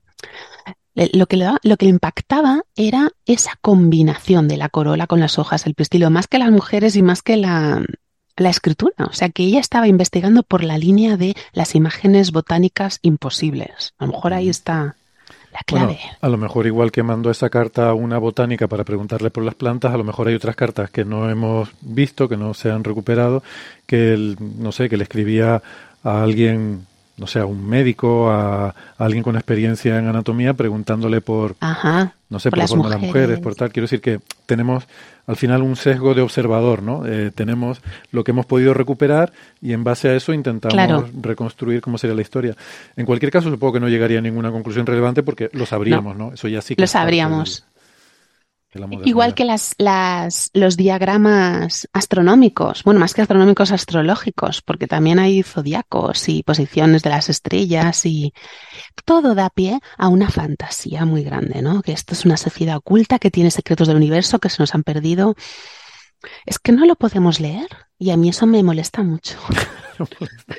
[0.95, 5.19] le- lo que le, lo que le impactaba era esa combinación de la corola con
[5.19, 7.83] las hojas, el pistilo, más que las mujeres y más que la,
[8.35, 8.93] la escritura.
[9.09, 13.93] O sea, que ella estaba investigando por la línea de las imágenes botánicas imposibles.
[13.97, 14.95] A lo mejor ahí está
[15.71, 19.29] la Bueno, a lo mejor igual que mandó esa carta a una botánica para preguntarle
[19.29, 22.53] por las plantas, a lo mejor hay otras cartas que no hemos visto, que no
[22.53, 23.43] se han recuperado,
[23.85, 25.61] que él, no sé, que le escribía
[26.03, 26.85] a alguien,
[27.17, 32.13] no sé, a un médico, a, a alguien con experiencia en anatomía, preguntándole por, Ajá.
[32.29, 33.71] no sé, Por por, la las forma de las mujeres, por tal.
[33.71, 34.83] Quiero decir que tenemos
[35.25, 37.05] al final un sesgo de observador, ¿no?
[37.05, 41.09] Eh, tenemos lo que hemos podido recuperar y en base a eso intentamos Claro.
[41.21, 42.55] reconstruir cómo sería la historia.
[42.95, 46.31] En cualquier caso, supongo que no llegaría a ninguna conclusión relevante porque lo sabríamos, ¿no?
[46.33, 47.65] Eso ya sí que Lo sabríamos.
[48.85, 49.05] Que la.
[49.05, 55.43] Igual que las, las, los diagramas astronómicos, bueno, más que astronómicos, astrológicos, porque también hay
[55.43, 58.33] zodiacos y posiciones de las estrellas y
[59.05, 61.81] todo da pie a una fantasía muy grande, ¿no?
[61.81, 64.83] Que esto es una sociedad oculta que tiene secretos del universo que se nos han
[64.83, 65.35] perdido.
[66.45, 67.67] Es que no lo podemos leer
[67.99, 69.37] y a mí eso me molesta mucho.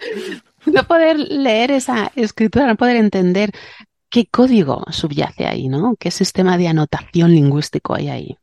[0.66, 3.52] no poder leer esa escritura, no poder entender
[4.10, 5.96] qué código subyace ahí, ¿no?
[5.98, 8.38] ¿Qué sistema de anotación lingüístico hay ahí?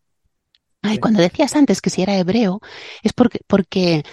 [0.81, 2.61] Ay, cuando decías antes que si era hebreo,
[3.03, 4.03] es porque, porque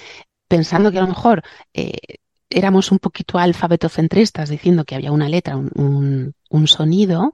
[0.48, 1.42] pensando que a lo mejor
[1.72, 2.18] eh,
[2.54, 7.32] éramos un poquito alfabetocentristas diciendo que había una letra, un, un, sonido,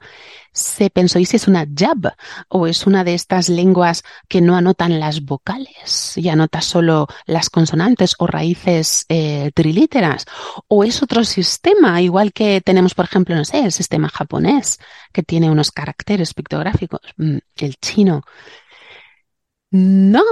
[0.52, 2.14] se pensó, ¿y si es una jab?
[2.48, 7.50] ¿O es una de estas lenguas que no anotan las vocales y anota solo las
[7.50, 10.24] consonantes o raíces eh, trilíteras?
[10.68, 14.78] ¿O es otro sistema, igual que tenemos, por ejemplo, no sé, el sistema japonés,
[15.12, 18.22] que tiene unos caracteres pictográficos, mm, el chino?
[19.70, 20.24] No,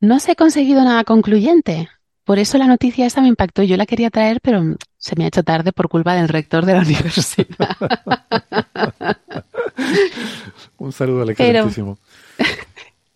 [0.00, 1.88] no se ha conseguido nada concluyente.
[2.26, 3.62] Por eso la noticia esa me impactó.
[3.62, 4.60] Yo la quería traer, pero
[4.98, 7.76] se me ha hecho tarde por culpa del rector de la universidad.
[10.76, 11.98] Un saludo al excelentísimo.
[12.36, 12.48] Pero,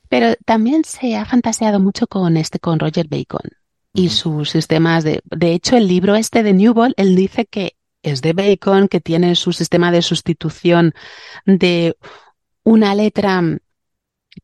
[0.08, 3.50] pero, también se ha fantaseado mucho con este, con Roger Bacon
[3.92, 4.10] y uh -huh.
[4.10, 5.20] sus sistemas de.
[5.24, 9.34] De hecho, el libro este de Newbold, él dice que es de Bacon, que tiene
[9.34, 10.94] su sistema de sustitución
[11.46, 11.96] de
[12.62, 13.42] una letra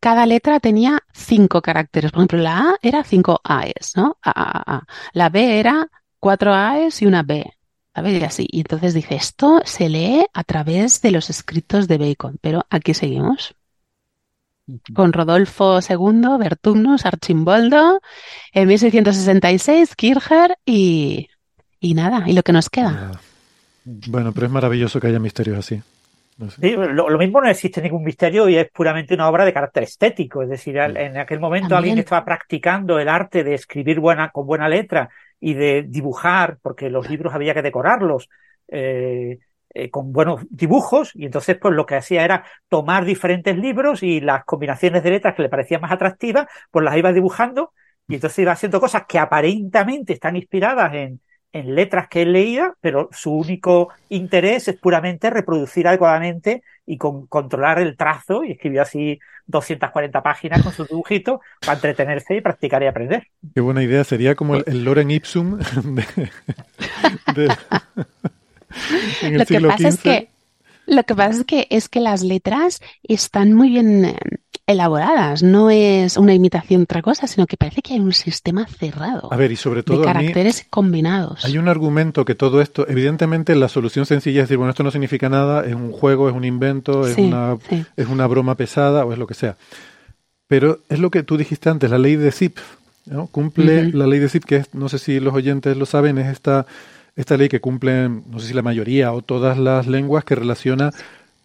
[0.01, 2.13] cada letra tenía cinco caracteres.
[2.13, 4.19] Por ejemplo, la A era cinco A's, ¿no?
[4.23, 4.87] A, A, A.
[5.13, 7.53] La B era cuatro A's y una B.
[7.95, 8.21] ¿Sabes?
[8.21, 8.49] Y así.
[8.51, 12.39] Y entonces dice, esto se lee a través de los escritos de Bacon.
[12.41, 13.55] Pero aquí seguimos.
[14.93, 18.01] Con Rodolfo II, Bertumnus, Archimboldo,
[18.53, 21.29] en 1666, Kircher y,
[21.79, 23.13] y nada, y lo que nos queda.
[23.85, 25.81] Bueno, pero es maravilloso que haya misterios así.
[26.37, 26.61] No sé.
[26.61, 29.85] sí, lo, lo, mismo no existe ningún misterio y es puramente una obra de carácter
[29.85, 30.43] estético.
[30.43, 31.93] Es decir, en aquel momento También.
[31.93, 35.09] alguien estaba practicando el arte de escribir buena, con buena letra
[35.41, 38.29] y de dibujar, porque los libros había que decorarlos
[38.69, 39.39] eh,
[39.75, 44.21] eh, con buenos dibujos, y entonces pues lo que hacía era tomar diferentes libros y
[44.21, 47.73] las combinaciones de letras que le parecían más atractivas, pues las iba dibujando
[48.09, 51.21] y entonces iba haciendo cosas que aparentemente están inspiradas en,
[51.59, 57.27] en letras que él leía, pero su único interés es puramente reproducir adecuadamente y con,
[57.27, 62.83] controlar el trazo y escribió así 240 páginas con sus dibujitos para entretenerse y practicar
[62.83, 63.27] y aprender.
[63.55, 66.05] Qué buena idea, sería como el, el Loren Ipsum de,
[67.35, 67.57] de,
[69.23, 69.95] en el lo siglo que pasa XV.
[69.95, 70.29] es que
[70.87, 74.17] lo que pasa es que es que las letras están muy bien eh,
[74.67, 79.33] elaboradas, no es una imitación otra cosa, sino que parece que hay un sistema cerrado.
[79.33, 81.45] A ver, y sobre todo de caracteres mí, combinados.
[81.45, 84.91] Hay un argumento que todo esto, evidentemente la solución sencilla es decir, bueno, esto no
[84.91, 87.85] significa nada, es un juego, es un invento, es, Sí, una, sí.
[87.97, 89.57] es una broma pesada o es lo que sea.
[90.49, 92.59] Pero es lo que tú dijiste antes, la ley de Zip,
[93.07, 93.29] ¿no?
[93.29, 96.27] Cumple la ley de Zip, que es, no sé si los oyentes lo saben, es
[96.27, 96.67] esta,
[97.15, 100.91] esta ley que cumple, no sé si la mayoría o todas las lenguas que relaciona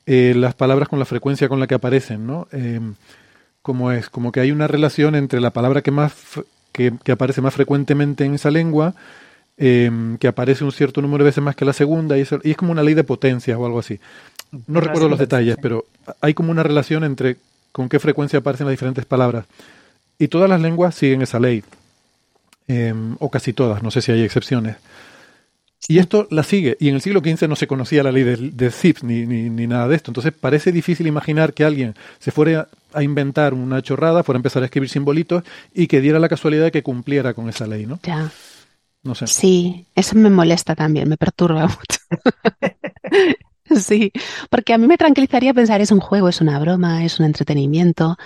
[0.06, 2.48] eh, las palabras con la frecuencia con la que aparecen, ¿no?
[2.52, 2.80] Eh,
[3.62, 6.14] como es, como que hay una relación entre la palabra que más
[6.72, 8.96] que, que aparece más frecuentemente en esa lengua,
[9.58, 12.52] eh, que aparece un cierto número de veces más que la segunda, y, eso- y
[12.52, 14.00] es como una ley de potencias o algo así.
[14.68, 15.86] No recuerdo los detalles, pero
[16.22, 17.38] hay como una relación entre
[17.72, 19.46] con qué frecuencia aparecen las diferentes palabras.
[20.18, 21.64] Y todas las lenguas siguen esa ley,
[22.68, 24.78] eh, o casi todas, no sé si hay excepciones.
[25.88, 28.38] Y esto la sigue, y en el siglo XV no se conocía la ley de,
[28.38, 30.12] de Zipf ni, ni, ni nada de esto.
[30.12, 34.62] Entonces parece difícil imaginar que alguien se fuera a inventar una chorrada, fuera a empezar
[34.62, 38.00] a escribir simbolitos y que diera la casualidad de que cumpliera con esa ley, ¿no?
[38.04, 38.32] Ya.
[39.04, 39.26] No sé.
[39.26, 42.00] Sí, eso me molesta también, me perturba mucho.
[43.80, 44.12] Sí,
[44.50, 48.18] porque a mí me tranquilizaría pensar es un juego, es una broma, es un entretenimiento,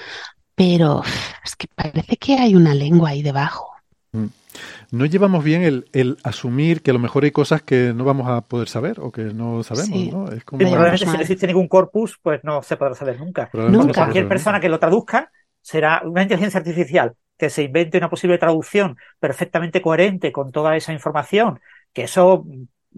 [0.56, 1.04] pero
[1.44, 3.72] es que parece que hay una lengua ahí debajo.
[4.12, 4.26] Mm.
[4.96, 8.30] No llevamos bien el, el asumir que a lo mejor hay cosas que no vamos
[8.30, 10.12] a poder saber o que no sabemos, Sí.
[10.12, 10.32] ¿no?
[10.32, 10.60] Es como...
[10.60, 13.50] Probablemente si no existe ningún corpus, pues no se podrá saber nunca.
[13.54, 13.94] Nunca.
[13.94, 15.32] cualquier persona que lo traduzca
[15.62, 20.94] será una inteligencia artificial que se invente una posible traducción perfectamente coherente con toda esa
[20.94, 21.60] información,
[21.92, 22.46] que eso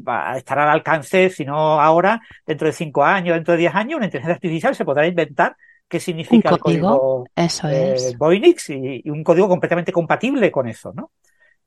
[0.07, 3.73] va a estar al alcance, si no ahora, dentro de cinco años, dentro de diez
[3.73, 5.55] años, una inteligencia artificial se podrá inventar
[5.87, 8.17] qué significa Un el código, código eso eh, es.
[8.17, 11.11] Voynich y, y un código completamente compatible con eso, ¿no?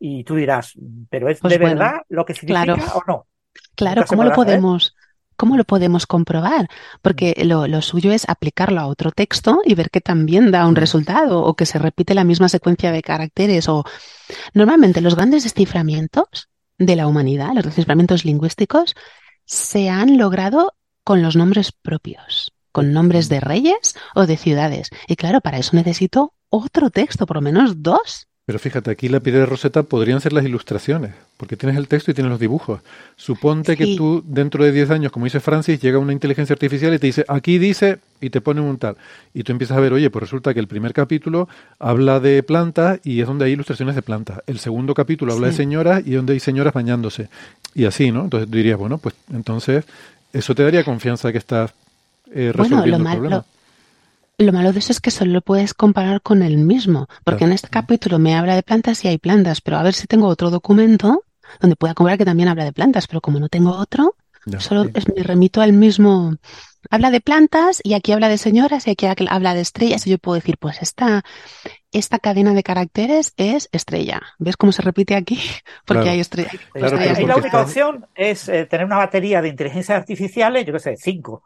[0.01, 0.75] Y tú dirás,
[1.11, 2.77] ¿pero es Pues de bueno, verdad lo que significa claro.
[2.91, 3.29] o no?
[3.77, 4.95] Claro, ¿cómo lo podemos,
[5.37, 6.69] cómo lo podemos comprobar?
[7.03, 10.75] Porque lo, lo suyo es aplicarlo a otro texto y ver que también da un
[10.75, 10.77] Mm.
[10.77, 13.85] resultado o que se repite la misma secuencia de caracteres o
[14.55, 18.95] normalmente los grandes desciframientos de la humanidad, los desciframientos lingüísticos,
[19.47, 20.75] se han logrado
[21.05, 22.53] con los nombres propios.
[22.73, 24.91] con nombres de reyes o de ciudades.
[25.09, 28.30] Y claro, para eso necesito otro texto, por lo menos dos.
[28.51, 32.11] Pero fíjate, aquí la piedra de Rosetta podrían ser las ilustraciones, porque tienes el texto
[32.11, 32.81] y tienes los dibujos.
[33.15, 36.99] Suponte que tú, dentro de 10 años, como dice Francis, llega una inteligencia artificial y
[36.99, 38.97] te dice, aquí dice, y te pone un tal.
[39.35, 41.49] Y tú empiezas a ver, oye, pues resulta que el primer capítulo
[41.79, 44.41] habla de plantas y es donde hay ilustraciones de plantas.
[44.49, 47.29] El segundo capítulo habla de señoras y es donde hay señoras bañándose.
[47.73, 48.25] Y así, ¿no?
[48.25, 49.85] Entonces tú dirías, bueno, pues entonces
[50.33, 51.71] eso te daría confianza que estás
[52.35, 53.37] eh, Bueno, resolviendo lo el problema.
[53.37, 53.60] lo
[54.53, 57.45] malo de eso es que solo lo puedes comparar con el mismo, porque Claro.
[57.45, 60.27] en este capítulo me habla de plantas y hay plantas, pero a ver si tengo
[60.29, 61.25] otro documento
[61.61, 64.17] donde pueda comparar que también habla de plantas, pero como no tengo otro,
[64.47, 64.91] Ya, solo sí.
[64.95, 66.35] es- me remito al mismo.
[66.91, 70.19] Habla de plantas y aquí habla de señoras y aquí habla de estrellas y yo
[70.19, 71.23] puedo decir, pues esta,
[71.93, 74.23] esta cadena de caracteres es estrella.
[74.39, 75.39] ¿Ves cómo se repite aquí?
[75.87, 76.11] Porque Claro.
[76.11, 76.55] hay estrellas.
[76.73, 80.73] Claro, Ahí pero la única opción es eh, tener una batería de inteligencias artificiales, yo
[80.73, 81.43] qué sé, cinco,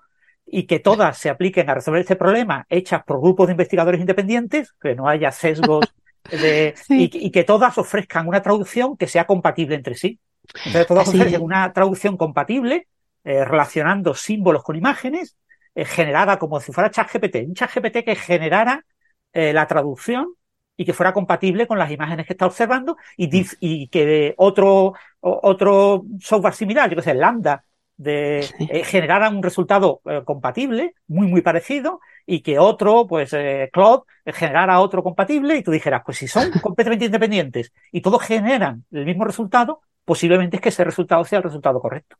[0.47, 4.73] y que todas se apliquen a resolver este problema, hechas por grupos de investigadores independientes,
[4.81, 5.95] que no haya sesgos,
[6.31, 7.11] de, Sí.
[7.13, 10.21] y, y que todas ofrezcan una traducción que sea compatible entre sí.
[10.65, 11.41] Entonces, todas Así ofrecen es.
[11.43, 12.89] una traducción compatible,
[13.25, 15.37] eh, relacionando símbolos con imágenes,
[15.75, 18.85] eh, generada como si fuera ChatGPT, un ChatGPT que generara
[19.33, 20.35] eh, la traducción
[20.77, 26.55] y que fuera compatible con las imágenes que está observando y, que otro, otro software
[26.55, 27.65] similar, yo que sé, Lambda,
[27.97, 33.71] de, eh, generara un resultado eh, compatible, muy, muy parecido, y que otro, pues, eh,
[33.73, 38.23] Claude, eh, generara otro compatible, y tú dijeras, pues si son completamente independientes y todos
[38.23, 42.17] generan el mismo resultado, posiblemente es que ese resultado sea el resultado correcto.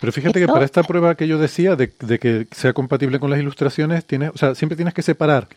[0.00, 3.30] Pero fíjate que para esta prueba que yo decía de, de que sea compatible con
[3.30, 5.48] las ilustraciones, tienes, o sea, siempre tienes que separar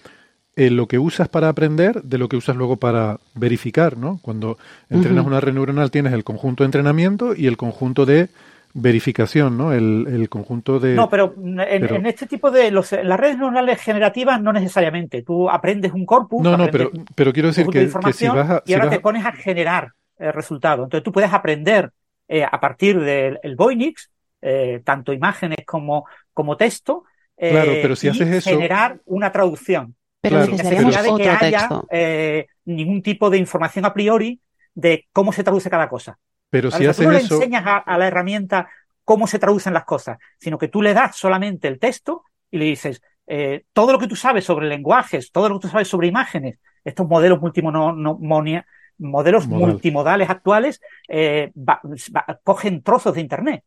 [0.55, 4.19] eh, lo que usas para aprender de lo que usas luego para verificar, ¿no?
[4.21, 8.29] Cuando entrenas una red neuronal tienes el conjunto de entrenamiento y el conjunto de
[8.73, 9.71] verificación, ¿no?
[9.73, 10.95] El, el conjunto de...
[10.95, 15.21] No, pero en, pero- en este tipo de los, las redes neuronales generativas no necesariamente.
[15.21, 17.85] Tú aprendes un corpus, no, no, pero, pero quiero un decir de que, que si
[17.85, 18.63] información vas a...
[18.65, 20.85] y si ahora vas te pones a generar eh, resultados.
[20.85, 21.91] Entonces tú puedes aprender
[22.27, 24.09] eh, a partir del el Voynix,
[24.41, 27.03] eh, tanto imágenes como, como texto,
[27.37, 29.95] eh, Claro, pero si y haces eso- generar una traducción.
[30.21, 31.87] Pero Claro, sin necesitaríamos necesidad de que otro haya texto.
[31.91, 34.39] eh, ningún tipo de información a priori
[34.73, 36.17] de cómo se traduce cada cosa.
[36.53, 37.35] Pero si tú haces no eso...
[37.39, 38.69] le enseñas a, a la herramienta
[39.03, 42.65] cómo se traducen las cosas, sino que tú le das solamente el texto y le
[42.65, 46.07] dices eh, todo lo que tú sabes sobre lenguajes, todo lo que tú sabes sobre
[46.07, 48.65] imágenes, estos modelos multimonia,
[48.97, 49.71] modelos Modal.
[49.71, 51.81] multimodales actuales eh, va-
[52.15, 53.63] va- cogen trozos de internet,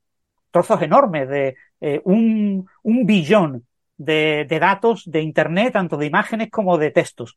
[0.50, 3.66] trozos enormes de eh, un, un billón
[3.98, 7.36] de, de datos de internet, tanto de imágenes como de textos.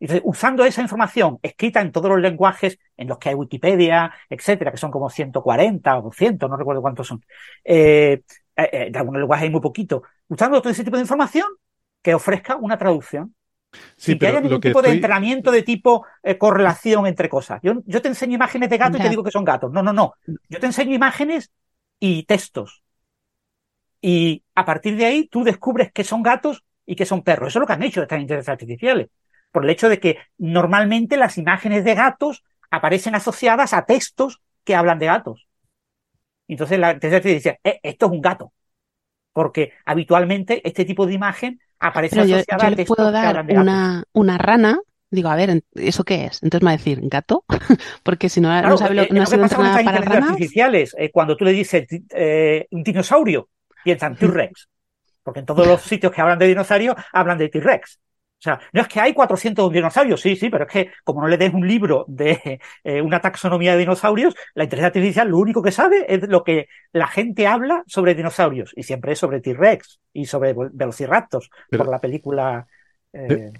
[0.00, 4.70] Entonces, usando esa información escrita en todos los lenguajes en los que hay Wikipedia, etcétera,
[4.70, 7.24] que son como 140 o 200, no recuerdo cuántos son.
[7.64, 8.22] Eh,
[8.56, 10.02] eh, eh, de algunos lenguajes hay muy poquito.
[10.28, 11.46] Usando todo ese tipo de información
[12.02, 13.34] que ofrezca una traducción.
[13.96, 17.60] Sí, sin que haya pero ningún tipo de entrenamiento de tipo eh, correlación entre cosas.
[17.62, 19.72] Yo, yo te enseño imágenes de gato y te digo que son gatos.
[19.72, 20.14] No, no, no.
[20.48, 21.50] Yo te enseño imágenes
[21.98, 22.84] y textos.
[24.00, 27.48] Y a partir de ahí tú descubres que son gatos y que son perros.
[27.48, 29.08] Eso es lo que han hecho estas inteligencias artificiales.
[29.54, 32.42] Por el hecho de que normalmente las imágenes de gatos
[32.72, 35.46] aparecen asociadas a textos que hablan de gatos.
[36.48, 38.52] Entonces la artificial dice, "Eh, esto es un gato.
[39.32, 43.46] Porque habitualmente este tipo de imagen aparece Pero asociada yo a textos puedo que hablan
[43.46, 43.62] de gatos.
[43.62, 46.42] una, una rana, digo, a ver, ¿eso qué es?
[46.42, 47.44] Entonces me va a decir, ¿gato?
[48.02, 50.30] Porque si no, Claro, no sabe lo, eh, no lo que pasa con estas inteligencias
[50.30, 50.96] artificiales.
[50.98, 53.50] eh, cuando tú le dices eh, un dinosaurio,
[53.84, 54.68] piensan T-Rex.
[55.22, 58.00] Porque en todos los sitios que hablan de dinosaurios, hablan de T-Rex.
[58.44, 61.28] O sea, no es que hay 400 dinosaurios, sí, sí, pero es que como no
[61.28, 65.62] le des un libro de eh, una taxonomía de dinosaurios, la inteligencia artificial lo único
[65.62, 68.72] que sabe es lo que la gente habla sobre dinosaurios.
[68.76, 72.66] Y siempre es sobre T-Rex y sobre Vel- Velociraptors, Pero- por la película.
[73.14, 73.52] eh, Pe-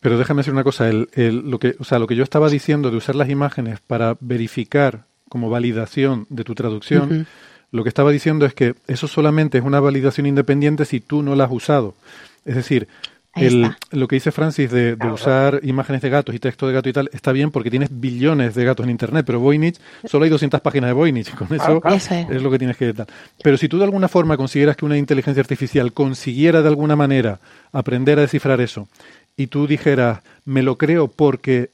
[0.00, 2.48] Pero déjame decir una cosa, el, el- lo, que, o sea, lo que yo estaba
[2.48, 7.28] diciendo de usar las imágenes para verificar como validación de tu traducción,
[7.70, 11.36] lo que estaba diciendo es que eso solamente es una validación independiente si tú no
[11.36, 11.94] la has usado.
[12.44, 12.88] Es decir,
[13.34, 16.74] el- lo que dice Francis de, de Claro, usar imágenes de gatos y texto de
[16.74, 20.24] gato y tal, está bien porque tienes billones de gatos en Internet, pero Voynich, solo
[20.24, 21.96] hay 200 páginas de Voynich, con eso claro.
[21.96, 22.42] Es.
[22.42, 23.06] lo que tienes que tal.
[23.42, 27.38] Pero si tú de alguna forma consideras que una inteligencia artificial consiguiera de alguna manera
[27.72, 28.88] aprender a descifrar eso,
[29.36, 31.70] y tú dijeras, me lo creo porque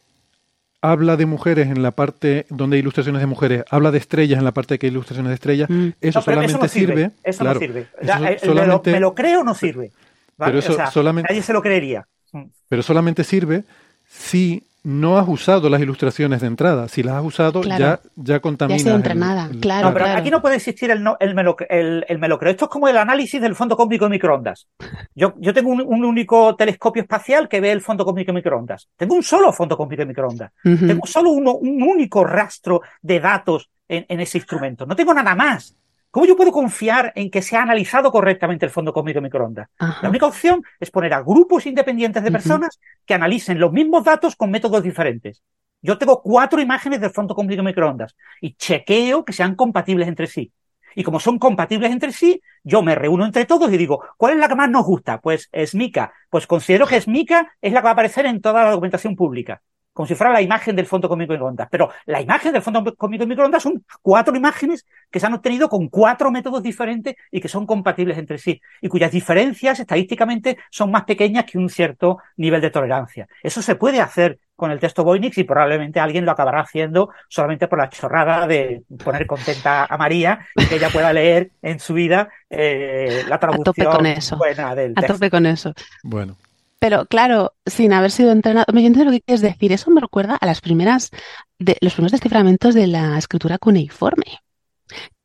[0.80, 4.44] habla de mujeres en la parte donde hay ilustraciones de mujeres, habla de estrellas en
[4.44, 5.88] la parte que hay ilustraciones de estrellas, Mm.
[6.00, 6.94] eso No, solamente no sirve.
[6.94, 7.10] sirve.
[7.24, 7.80] Eso claro, no sirve.
[7.80, 9.90] eso Ya, el- el me, lo, me lo creo no sirve.
[10.38, 10.52] ¿Vale?
[10.52, 12.06] Pero eso O sea, solamente- Nadie se lo creería.
[12.32, 12.44] Mm.
[12.68, 13.64] pero solamente sirve
[14.06, 16.88] si no has usado las ilustraciones de entrada.
[16.88, 17.78] Si las has usado, Claro.
[17.78, 18.84] ya, ya contaminas.
[18.84, 19.88] Ya entrenada, el- claro.
[19.88, 22.38] No, pero aquí no puede existir el, no- el, me lo, el, el me lo
[22.38, 22.52] creo.
[22.52, 24.68] Esto es como el análisis del fondo cósmico de microondas.
[25.14, 28.88] Yo, yo tengo un, un único telescopio espacial que ve el fondo cósmico de microondas.
[28.96, 30.52] Tengo un solo fondo cósmico de microondas.
[30.62, 34.86] Tengo solo uno, un único rastro de datos en, en ese instrumento.
[34.86, 35.74] No tengo nada más.
[36.10, 39.68] ¿Cómo yo puedo confiar en que se ha analizado correctamente el fondo cósmico de microondas?
[39.78, 40.00] Ajá.
[40.02, 44.34] La única opción es poner a grupos independientes de personas que analicen los mismos datos
[44.34, 45.42] con métodos diferentes.
[45.82, 50.26] Yo tengo cuatro imágenes del fondo cósmico de microondas y chequeo que sean compatibles entre
[50.26, 50.52] sí.
[50.94, 54.38] Y como son compatibles entre sí, yo me reúno entre todos y digo, ¿cuál es
[54.40, 55.20] la que más nos gusta?
[55.20, 56.12] Pues Smika.
[56.30, 59.62] Pues considero que Smika es la que va a aparecer en toda la documentación pública.
[59.98, 61.66] Como si fuera la imagen del fondo cósmico de microondas.
[61.72, 65.68] Pero la imagen del fondo cósmico de microondas son cuatro imágenes que se han obtenido
[65.68, 68.60] con cuatro métodos diferentes y que son compatibles entre sí.
[68.80, 73.26] Y cuyas diferencias estadísticamente son más pequeñas que un cierto nivel de tolerancia.
[73.42, 77.66] Eso se puede hacer con el texto Voynich y probablemente alguien lo acabará haciendo solamente
[77.66, 81.94] por la chorrada de poner contenta a María y que ella pueda leer en su
[81.94, 84.36] vida eh, la tope traducción con eso.
[84.36, 85.74] buena del A tope con eso.
[86.04, 86.36] Bueno,
[86.78, 89.72] Pero claro, sin haber sido entrenado, me entiendo lo que quieres decir.
[89.72, 91.10] Eso me recuerda a las primeras,
[91.58, 94.40] de, los primeros desciframientos de la escritura cuneiforme,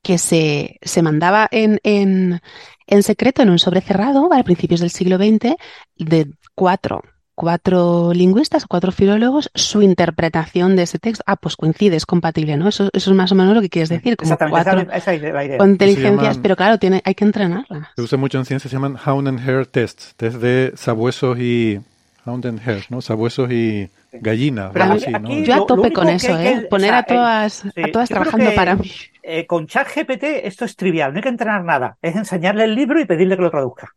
[0.01, 2.41] que se, se mandaba en, en,
[2.87, 5.55] en secreto en un sobre cerrado a principios del siglo XX
[5.95, 7.03] de cuatro,
[7.35, 11.23] cuatro lingüistas, cuatro filólogos, su interpretación de ese texto.
[11.27, 12.67] Ah, pues coincide, es compatible, ¿no?
[12.67, 15.13] Eso, eso es más o menos lo que quieres decir, como Exactamente, esa, cuatro esa
[15.13, 15.57] es la idea.
[15.57, 17.87] con inteligencias, llaman- pero claro, tiene, hay que entrenarlas.
[17.95, 21.79] se usa mucho en ciencia, se llaman Hound and Hare tests, test de sabuesos y
[22.25, 23.01] Hound and Hare, ¿no?
[23.01, 25.27] Sabuesos y gallinas, Pero algo aquí- así, ¿no?
[25.29, 26.59] aquí- Yo a tope con eso, ¿eh?
[26.61, 28.91] que- Poner o sea, a todas, sí, a todas trabajando que- para mí.
[29.23, 31.97] Eh, con ChatGPT esto es trivial, no hay que entrenar nada.
[32.01, 33.91] Es enseñarle el libro y pedirle que lo traduzca.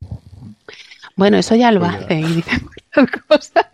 [1.16, 1.98] Bueno, eso ya lo Pues ya.
[1.98, 2.44] hace y
[3.28, 3.66] cosas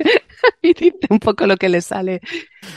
[0.60, 2.20] y dice un poco lo que le sale.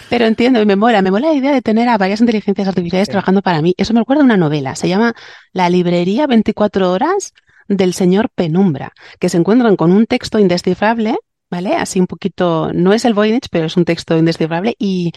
[0.10, 3.08] Pero entiendo y me mola, me mola la idea de tener a varias inteligencias artificiales
[3.08, 3.12] Sí.
[3.12, 3.74] trabajando para mí.
[3.78, 5.16] Eso me recuerda a una novela, se llama
[5.54, 7.34] La librería 24 horas
[7.68, 11.16] del señor Penumbra, que se encuentran con un texto indescifrable,
[11.50, 11.74] ¿vale?
[11.76, 15.12] Así un poquito, no es el Voynich, pero es un texto indescifrable y,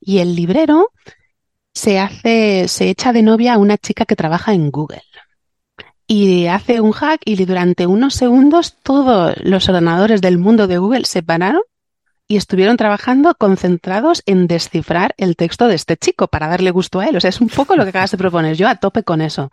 [0.00, 0.88] y el librero
[1.72, 5.02] se hace, se echa de novia a una chica que trabaja en Google.
[6.06, 11.04] Y hace un hack y durante unos segundos todos los ordenadores del mundo de Google
[11.06, 11.62] se pararon
[12.26, 17.06] y estuvieron trabajando concentrados en descifrar el texto de este chico para darle gusto a
[17.06, 17.16] él.
[17.16, 18.56] O sea, es un poco lo que acabas de proponer.
[18.56, 19.50] Yo a tope con eso.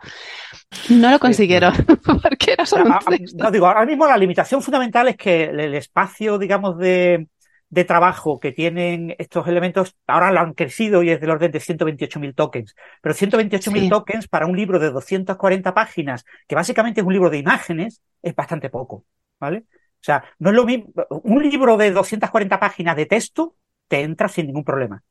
[0.88, 1.74] No lo consiguieron
[2.22, 3.44] porque era solo un texto.
[3.44, 7.28] no, digo, ahora mismo la limitación fundamental es que el espacio, digamos, de,
[7.72, 11.58] de trabajo que tienen estos elementos, ahora lo han crecido y es del orden de
[11.58, 12.74] 128.000 tokens.
[13.00, 13.88] Pero 128.000 Sí.
[13.88, 18.34] tokens para un libro de 240 páginas, que básicamente es un libro de imágenes, es
[18.34, 19.06] bastante poco,
[19.40, 19.64] ¿vale?
[19.70, 20.92] O sea, no es lo mismo.
[21.24, 23.56] Un libro de 240 páginas de texto
[23.88, 25.02] te entra sin ningún problema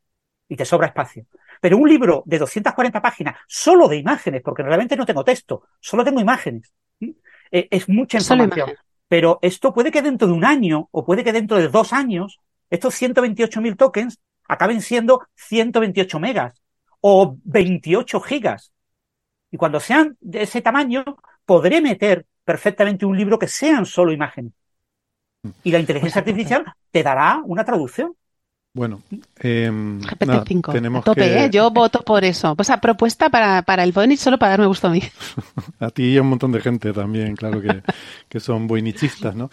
[0.47, 1.25] y te sobra espacio.
[1.61, 6.03] Pero un libro de 240 páginas solo de imágenes, porque realmente no tengo texto, solo
[6.03, 6.71] tengo imágenes.
[6.99, 7.17] ¿sí?
[7.51, 8.69] Eh, Es mucha información.
[9.07, 12.39] Pero esto puede que dentro de un año o puede que dentro de dos años
[12.71, 16.63] estos 128.000 tokens acaben siendo 128 megas
[17.01, 18.73] o 28 gigas.
[19.51, 21.03] Y cuando sean de ese tamaño,
[21.45, 24.53] podré meter perfectamente un libro que sean solo imágenes.
[25.63, 28.15] Y la inteligencia Pues artificial te dará una traducción.
[28.73, 29.01] Bueno,
[29.39, 30.69] em, nada, GPT-5.
[30.69, 31.45] A tenemos tope, que...
[31.45, 31.49] ¿eh?
[31.51, 32.55] Yo voto por eso.
[32.55, 35.01] Pues a propuesta para, para el Voynich solo para darme gusto a mí.
[35.79, 37.81] A ti y a un montón de gente también, claro que,
[38.29, 39.49] que son boinichistas, ¿no?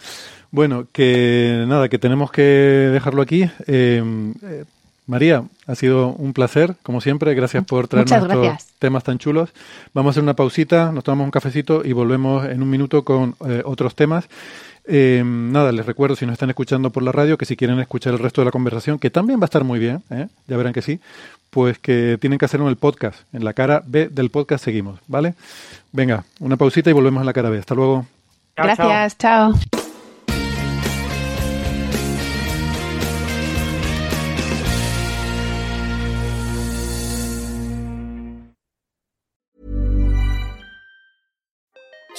[0.51, 3.43] Bueno, que nada, que tenemos que dejarlo aquí.
[3.67, 4.65] Eh, eh,
[5.09, 7.33] María, ha sido un placer, como siempre.
[7.33, 9.49] Gracias por traernos estos temas tan chulos.
[9.91, 13.35] Vamos a hacer una pausita, nos tomamos un cafecito y volvemos en un minuto con
[13.47, 14.29] eh, otros temas.
[14.91, 18.13] Eh, nada, les recuerdo si nos están escuchando por la radio que si quieren escuchar
[18.13, 20.27] el resto de la conversación, que también va a estar muy bien, ¿eh?
[20.47, 20.99] ya verán que sí,
[21.51, 23.19] pues que tienen que hacerlo en el podcast.
[23.31, 25.35] En la cara B del podcast seguimos, ¿vale?
[25.91, 27.59] Venga, una pausita y volvemos a la cara B.
[27.59, 28.07] Hasta luego.
[28.55, 28.89] Chao, chao.
[28.89, 29.78] Gracias, chao.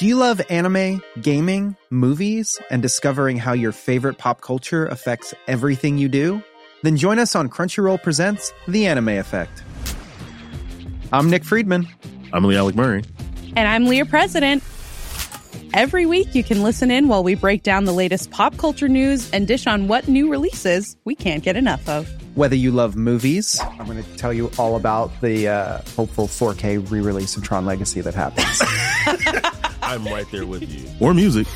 [0.00, 5.98] Do you love anime, gaming, movies, and discovering how your favorite pop culture affects everything
[5.98, 6.42] you do?
[6.82, 9.62] Then join us on Crunchyroll Presents The Anime Effect.
[11.12, 11.86] I'm Nick Friedman.
[12.32, 13.04] I'm Lee Alec Murray.
[13.56, 14.62] And I'm Leah President.
[15.74, 19.30] Every week, you can listen in while we break down the latest pop culture news
[19.32, 22.10] and dish on what new releases we can't get enough of.
[22.34, 26.90] Whether you love movies, I'm going to tell you all about the uh, hopeful 4K
[26.90, 28.62] re release of Tron Legacy that happens.
[29.82, 30.88] I'm right there with you.
[31.00, 31.46] Or music.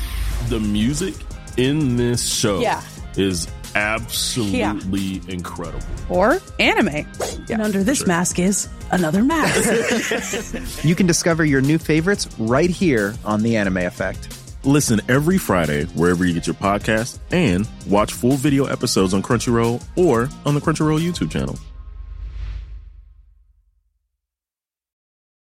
[0.49, 1.15] The music
[1.57, 2.81] in this show Yeah.
[3.15, 5.85] is absolutely incredible.
[6.09, 7.07] Or anime.
[7.49, 10.83] and under this mask is another mask.
[10.85, 14.27] You can discover your new favorites right here on The Anime Effect.
[14.65, 19.83] Listen every Friday wherever you get your podcast and watch full video episodes on Crunchyroll
[19.95, 21.55] or on the Crunchyroll YouTube channel.